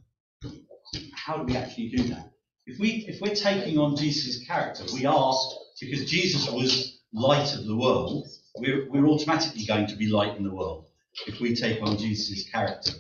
how 1.14 1.38
do 1.38 1.44
we 1.44 1.58
actually 1.58 1.90
do 1.90 2.04
that? 2.10 2.32
If 2.66 2.80
we 2.80 3.06
if 3.10 3.20
we're 3.20 3.36
taking 3.36 3.78
on 3.78 3.98
Jesus' 3.98 4.46
character, 4.48 4.86
we 4.94 5.06
are 5.06 5.34
because 5.82 6.10
Jesus 6.10 6.50
was 6.50 6.98
light 7.12 7.54
of 7.56 7.66
the 7.66 7.76
world. 7.76 8.26
We're 8.56 8.90
we're 8.90 9.06
automatically 9.06 9.66
going 9.66 9.88
to 9.88 9.98
be 9.98 10.08
light 10.08 10.38
in 10.38 10.44
the 10.44 10.54
world 10.54 10.86
if 11.28 11.40
we 11.40 11.56
take 11.56 11.82
on 11.82 11.98
Jesus' 11.98 12.50
character. 12.50 12.94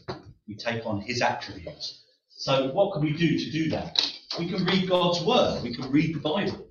We 0.47 0.55
take 0.55 0.85
on 0.85 1.01
His 1.01 1.21
attributes. 1.21 2.01
So 2.29 2.71
what 2.71 2.93
can 2.93 3.03
we 3.03 3.13
do 3.13 3.37
to 3.37 3.51
do 3.51 3.69
that? 3.69 4.11
We 4.37 4.49
can 4.49 4.65
read 4.65 4.89
God's 4.89 5.23
word. 5.23 5.63
We 5.63 5.75
can 5.75 5.91
read 5.91 6.15
the 6.15 6.19
Bible 6.19 6.67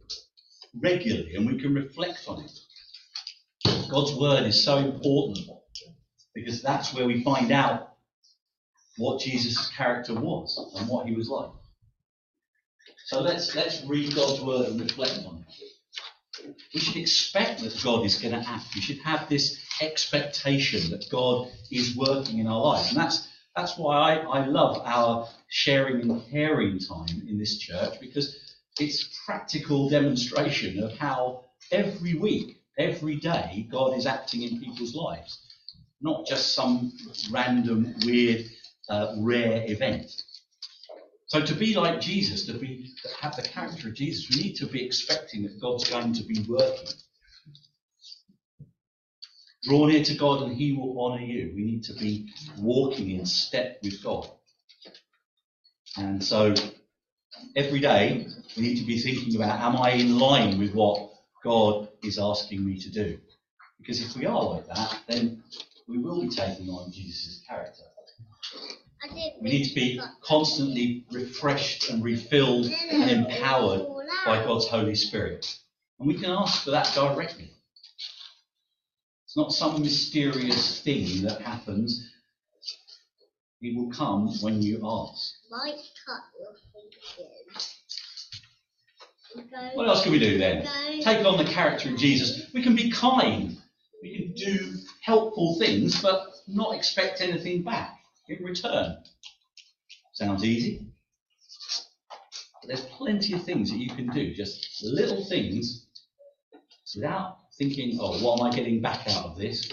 regularly, 0.81 1.35
and 1.35 1.47
we 1.47 1.61
can 1.61 1.75
reflect 1.75 2.25
on 2.29 2.45
it. 2.45 2.51
God's 3.91 4.15
word 4.15 4.45
is 4.47 4.65
so 4.65 4.79
important 4.79 5.39
because 6.35 6.63
that's 6.63 6.95
where 6.95 7.07
we 7.07 7.23
find 7.23 7.53
out 7.53 7.95
what 8.97 9.21
Jesus' 9.21 9.71
character 9.77 10.15
was 10.15 10.75
and 10.77 10.89
what 10.89 11.07
he 11.07 11.15
was 11.15 11.29
like. 11.29 11.51
So 13.07 13.21
let's 13.21 13.55
let's 13.55 13.85
read 13.85 14.15
God's 14.15 14.41
word 14.41 14.69
and 14.69 14.81
reflect 14.81 15.21
on 15.27 15.45
it. 15.47 16.57
We 16.75 16.81
should 16.81 16.97
expect 16.97 17.63
that 17.63 17.81
God 17.85 18.05
is 18.05 18.19
going 18.19 18.33
to 18.33 18.49
act. 18.49 18.75
We 18.75 18.81
should 18.81 18.99
have 18.99 19.29
this 19.29 19.62
expectation 19.83 20.91
that 20.91 21.09
God 21.11 21.51
is 21.71 21.97
working 21.97 22.39
in 22.39 22.47
our 22.47 22.61
life. 22.61 22.89
and 22.91 22.99
that's 22.99 23.29
that's 23.55 23.77
why 23.77 23.97
I, 23.97 24.15
I 24.41 24.47
love 24.47 24.81
our 24.85 25.29
sharing 25.49 26.11
and 26.11 26.23
caring 26.31 26.79
time 26.79 27.23
in 27.29 27.39
this 27.39 27.59
church 27.59 28.01
because 28.01 28.35
it's 28.81 29.21
practical 29.27 29.91
demonstration 29.91 30.83
of 30.83 30.93
how 30.97 31.45
every 31.71 32.15
week, 32.15 32.63
every 32.79 33.17
day, 33.17 33.67
God 33.71 33.97
is 33.99 34.07
acting 34.07 34.43
in 34.43 34.59
people's 34.59 34.95
lives, 34.95 35.39
not 36.01 36.27
just 36.27 36.55
some 36.55 36.93
random, 37.31 37.95
weird, 38.07 38.47
uh, 38.89 39.17
rare 39.19 39.65
event. 39.71 40.11
So 41.27 41.45
to 41.45 41.55
be 41.55 41.75
like 41.75 42.01
Jesus, 42.01 42.47
to 42.47 42.55
be 42.55 42.91
to 43.03 43.09
have 43.21 43.37
the 43.37 43.43
character 43.43 43.89
of 43.89 43.95
Jesus, 43.95 44.35
we 44.35 44.43
need 44.43 44.55
to 44.57 44.67
be 44.67 44.85
expecting 44.85 45.43
that 45.43 45.61
God's 45.61 45.89
going 45.89 46.13
to 46.15 46.25
be 46.25 46.45
working. 46.49 46.89
Draw 49.65 49.87
near 49.87 50.03
to 50.05 50.15
God 50.17 50.43
and 50.43 50.57
he 50.57 50.73
will 50.73 51.01
honour 51.01 51.23
you. 51.23 51.53
We 51.55 51.65
need 51.65 51.85
to 51.85 51.95
be 51.95 52.33
walking 52.59 53.11
in 53.11 53.27
step 53.27 53.79
with 53.83 54.03
God. 54.03 54.29
And 55.97 56.23
so 56.23 56.55
every 57.55 57.81
day 57.81 58.27
we 58.57 58.63
need 58.63 58.79
to 58.79 58.87
be 58.87 58.99
thinking 58.99 59.37
about 59.37 59.61
am 59.61 59.77
I 59.77 59.93
in 59.93 60.19
line 60.19 60.59
with 60.59 60.75
what 60.75 61.11
God 61.45 61.89
is 62.03 62.19
asking 62.19 62.65
me 62.65 62.79
to 62.81 62.91
do? 62.91 63.19
Because 63.79 64.01
if 64.01 64.17
we 64.17 64.27
are 64.27 64.43
like 64.43 64.67
that, 64.67 65.01
then 65.09 65.43
we 65.89 65.99
will 65.99 66.21
be 66.23 66.29
taking 66.29 66.69
on 66.69 66.91
Jesus' 66.93 67.43
character. 67.49 67.83
We 69.41 69.51
need 69.51 69.69
to 69.69 69.75
be 69.75 70.01
constantly 70.23 71.05
refreshed 71.11 71.91
and 71.91 72.05
refilled 72.05 72.67
and 72.67 73.11
empowered 73.11 73.87
by 74.25 74.45
God's 74.45 74.69
Holy 74.69 74.95
Spirit. 74.95 75.59
And 75.99 76.07
we 76.07 76.15
can 76.15 76.31
ask 76.31 76.63
for 76.65 76.71
that 76.71 76.93
directly. 76.95 77.51
It's 79.33 79.37
not 79.39 79.55
some 79.55 79.81
mysterious 79.81 80.83
thing 80.83 81.23
that 81.23 81.41
happens. 81.41 82.07
It 83.63 83.75
will 83.75 83.91
come 83.91 84.29
when 84.43 84.61
you 84.61 84.83
ask. 84.85 85.33
Might 85.51 85.81
cut 86.05 86.21
your 86.39 86.55
fingers. 86.75 87.79
What 89.75 89.89
else 89.89 90.03
can 90.03 90.13
we 90.13 90.19
do 90.19 90.37
then? 90.37 90.69
Take 91.01 91.25
on 91.25 91.39
the 91.39 91.51
character 91.51 91.89
of 91.89 91.97
Jesus. 91.97 92.53
We 92.53 92.63
can 92.63 92.77
be 92.77 92.91
kind. 92.91 93.57
We 94.03 94.19
can 94.19 94.33
do 94.35 94.75
helpful 95.01 95.59
things, 95.59 96.03
but 96.03 96.27
not 96.47 96.75
expect 96.75 97.23
anything 97.23 97.63
back 97.63 98.01
in 98.29 98.45
return. 98.45 98.99
Sounds 100.13 100.45
easy. 100.45 100.89
But 102.61 102.69
there's 102.69 102.85
plenty 102.85 103.33
of 103.33 103.45
things 103.45 103.71
that 103.71 103.79
you 103.79 103.89
can 103.89 104.09
do, 104.09 104.35
just 104.35 104.85
little 104.85 105.25
things, 105.25 105.87
without 106.95 107.39
thinking, 107.59 107.99
oh, 108.01 108.19
what 108.25 108.41
am 108.41 108.47
I 108.47 108.55
getting 108.55 108.81
back 108.81 109.09
out 109.09 109.25
of 109.27 109.37
this? 109.37 109.71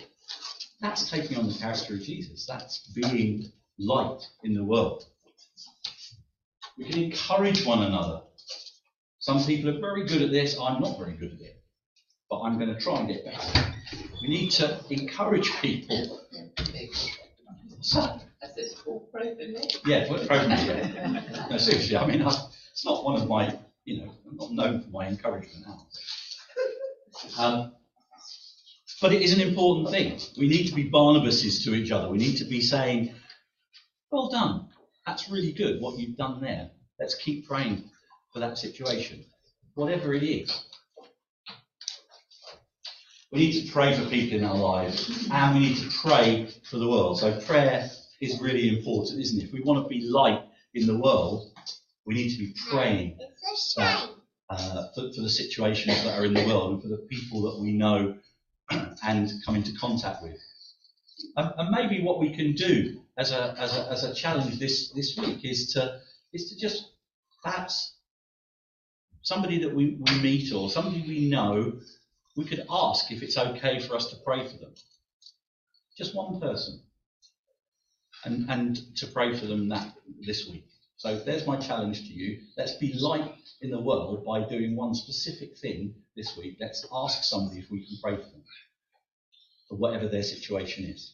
That's 0.81 1.09
taking 1.09 1.37
on 1.37 1.47
the 1.47 1.57
character 1.57 1.95
of 1.95 2.01
Jesus. 2.01 2.45
That's 2.45 2.87
being 2.93 3.51
light 3.77 4.21
in 4.43 4.53
the 4.53 4.63
world. 4.63 5.05
We 6.77 6.85
can 6.85 7.03
encourage 7.03 7.65
one 7.65 7.83
another. 7.83 8.21
Some 9.19 9.43
people 9.43 9.69
are 9.69 9.79
very 9.79 10.05
good 10.05 10.21
at 10.21 10.31
this. 10.31 10.57
I'm 10.59 10.81
not 10.81 10.97
very 10.97 11.13
good 11.13 11.33
at 11.33 11.41
it. 11.41 11.61
But 12.29 12.41
I'm 12.41 12.57
going 12.57 12.73
to 12.73 12.79
try 12.79 12.99
and 12.99 13.07
get 13.09 13.25
better. 13.25 13.73
We 14.21 14.29
need 14.29 14.51
to 14.51 14.79
encourage 14.89 15.51
people. 15.61 16.21
So, 17.81 18.19
me. 19.47 19.85
yeah, 19.85 21.07
me. 21.07 21.19
No, 21.49 21.57
seriously, 21.57 21.97
I 21.97 22.05
mean, 22.05 22.21
I, 22.21 22.29
it's 22.71 22.85
not 22.85 23.03
one 23.03 23.21
of 23.21 23.27
my, 23.27 23.57
you 23.85 24.01
know, 24.01 24.11
I'm 24.29 24.37
not 24.37 24.51
known 24.51 24.81
for 24.81 24.89
my 24.89 25.07
encouragement 25.07 25.65
now. 25.67 25.87
Um, 27.37 27.73
but 29.01 29.13
it 29.13 29.21
is 29.21 29.33
an 29.33 29.41
important 29.41 29.89
thing. 29.89 30.19
We 30.37 30.47
need 30.47 30.67
to 30.67 30.75
be 30.75 30.89
Barnabases 30.89 31.63
to 31.63 31.73
each 31.73 31.91
other. 31.91 32.09
We 32.09 32.17
need 32.17 32.37
to 32.37 32.45
be 32.45 32.61
saying, 32.61 33.13
well 34.11 34.29
done. 34.29 34.67
That's 35.05 35.29
really 35.29 35.53
good 35.53 35.81
what 35.81 35.97
you've 35.97 36.17
done 36.17 36.41
there. 36.41 36.71
Let's 36.99 37.15
keep 37.15 37.47
praying 37.47 37.89
for 38.33 38.39
that 38.39 38.57
situation, 38.57 39.23
whatever 39.75 40.13
it 40.13 40.23
is. 40.23 40.65
We 43.31 43.39
need 43.39 43.65
to 43.65 43.71
pray 43.71 43.95
for 43.95 44.09
people 44.09 44.39
in 44.39 44.43
our 44.43 44.57
lives 44.57 45.27
and 45.31 45.55
we 45.55 45.61
need 45.61 45.77
to 45.77 45.89
pray 46.01 46.49
for 46.69 46.77
the 46.77 46.87
world. 46.87 47.19
So 47.19 47.39
prayer 47.41 47.89
is 48.21 48.41
really 48.41 48.77
important, 48.77 49.21
isn't 49.21 49.39
it? 49.39 49.45
If 49.45 49.53
we 49.53 49.61
want 49.61 49.83
to 49.83 49.87
be 49.87 50.01
light 50.01 50.41
in 50.73 50.87
the 50.87 50.97
world, 50.97 51.51
we 52.05 52.15
need 52.15 52.31
to 52.31 52.39
be 52.39 52.55
praying 52.69 53.17
Uh, 54.49 54.87
for, 54.95 55.13
for 55.13 55.21
the 55.21 55.29
situations 55.29 56.03
that 56.03 56.17
are 56.17 56.25
in 56.25 56.33
the 56.33 56.43
world 56.45 56.73
and 56.73 56.81
for 56.81 56.87
the 56.87 56.97
people 56.97 57.43
that 57.43 57.61
we 57.61 57.71
know 57.71 58.15
and 59.03 59.31
come 59.45 59.55
into 59.55 59.71
contact 59.79 60.23
with. 60.23 60.41
And, 61.37 61.53
and 61.55 61.69
maybe 61.69 62.01
what 62.01 62.19
we 62.19 62.35
can 62.35 62.53
do 62.53 63.01
as 63.15 63.31
a, 63.31 63.55
as 63.59 63.77
a, 63.77 63.91
as 63.91 64.03
a 64.03 64.15
challenge 64.15 64.57
this, 64.57 64.89
this 64.89 65.15
week 65.17 65.45
is 65.45 65.73
to, 65.73 65.99
is 66.33 66.49
to 66.49 66.57
just 66.57 66.89
perhaps 67.43 67.93
somebody 69.21 69.59
that 69.59 69.75
we, 69.75 69.99
we 69.99 70.19
meet 70.19 70.51
or 70.51 70.67
somebody 70.69 71.03
we 71.07 71.29
know, 71.29 71.73
we 72.35 72.45
could 72.45 72.65
ask 72.71 73.11
if 73.11 73.21
it's 73.21 73.37
okay 73.37 73.79
for 73.79 73.95
us 73.95 74.07
to 74.07 74.15
pray 74.25 74.47
for 74.47 74.57
them. 74.57 74.73
Just 75.95 76.15
one 76.15 76.39
person. 76.39 76.81
And, 78.25 78.49
and 78.49 78.97
to 78.97 79.07
pray 79.07 79.37
for 79.37 79.45
them 79.45 79.69
that 79.69 79.93
this 80.25 80.47
week. 80.47 80.65
So 80.99 81.17
there's 81.17 81.47
my 81.47 81.55
challenge 81.55 82.09
to 82.09 82.13
you. 82.13 82.41
Let's 82.57 82.73
be 82.73 82.91
light 82.91 83.33
in 83.61 83.71
the 83.71 83.79
world 83.79 84.25
by 84.25 84.41
doing 84.41 84.75
one 84.75 84.93
specific 84.93 85.57
thing 85.57 85.95
this 86.17 86.35
week. 86.35 86.57
Let's 86.59 86.85
ask 86.93 87.23
somebody 87.23 87.61
if 87.61 87.71
we 87.71 87.87
can 87.87 87.97
pray 88.03 88.17
for 88.17 88.29
them 88.29 88.43
for 89.69 89.75
whatever 89.77 90.09
their 90.09 90.23
situation 90.23 90.83
is. 90.83 91.13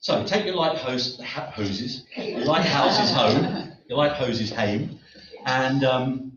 So 0.00 0.24
take 0.24 0.46
your 0.46 0.54
light 0.54 0.78
hose, 0.78 1.20
hoses, 1.20 2.06
lighthouses 2.16 3.12
home, 3.12 3.72
your 3.86 3.98
light 3.98 4.12
hoses 4.12 4.50
home, 4.50 4.98
and 5.44 5.84
um, 5.84 6.36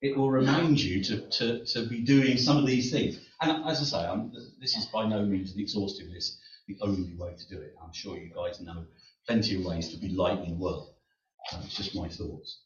it 0.00 0.16
will 0.16 0.32
remind 0.32 0.80
you 0.80 1.04
to, 1.04 1.28
to, 1.28 1.64
to 1.66 1.86
be 1.86 2.00
doing 2.00 2.36
some 2.36 2.56
of 2.56 2.66
these 2.66 2.90
things. 2.90 3.20
And 3.40 3.64
as 3.64 3.80
I 3.80 3.84
say, 3.84 4.08
I'm, 4.08 4.32
this 4.60 4.76
is 4.76 4.86
by 4.86 5.06
no 5.06 5.24
means 5.24 5.54
an 5.54 5.60
exhaustive 5.60 6.08
list, 6.08 6.38
the 6.66 6.76
only 6.80 7.14
way 7.16 7.34
to 7.34 7.48
do 7.48 7.60
it. 7.60 7.74
I'm 7.82 7.92
sure 7.92 8.16
you 8.16 8.30
guys 8.34 8.60
know 8.60 8.84
plenty 9.26 9.56
of 9.56 9.64
ways 9.64 9.88
to 9.90 9.96
be 9.98 10.08
light 10.08 10.38
in 10.40 10.50
the 10.50 10.56
world. 10.56 10.88
Uh, 11.52 11.60
it's 11.64 11.74
just 11.74 11.94
my 11.94 12.08
thoughts. 12.08 12.60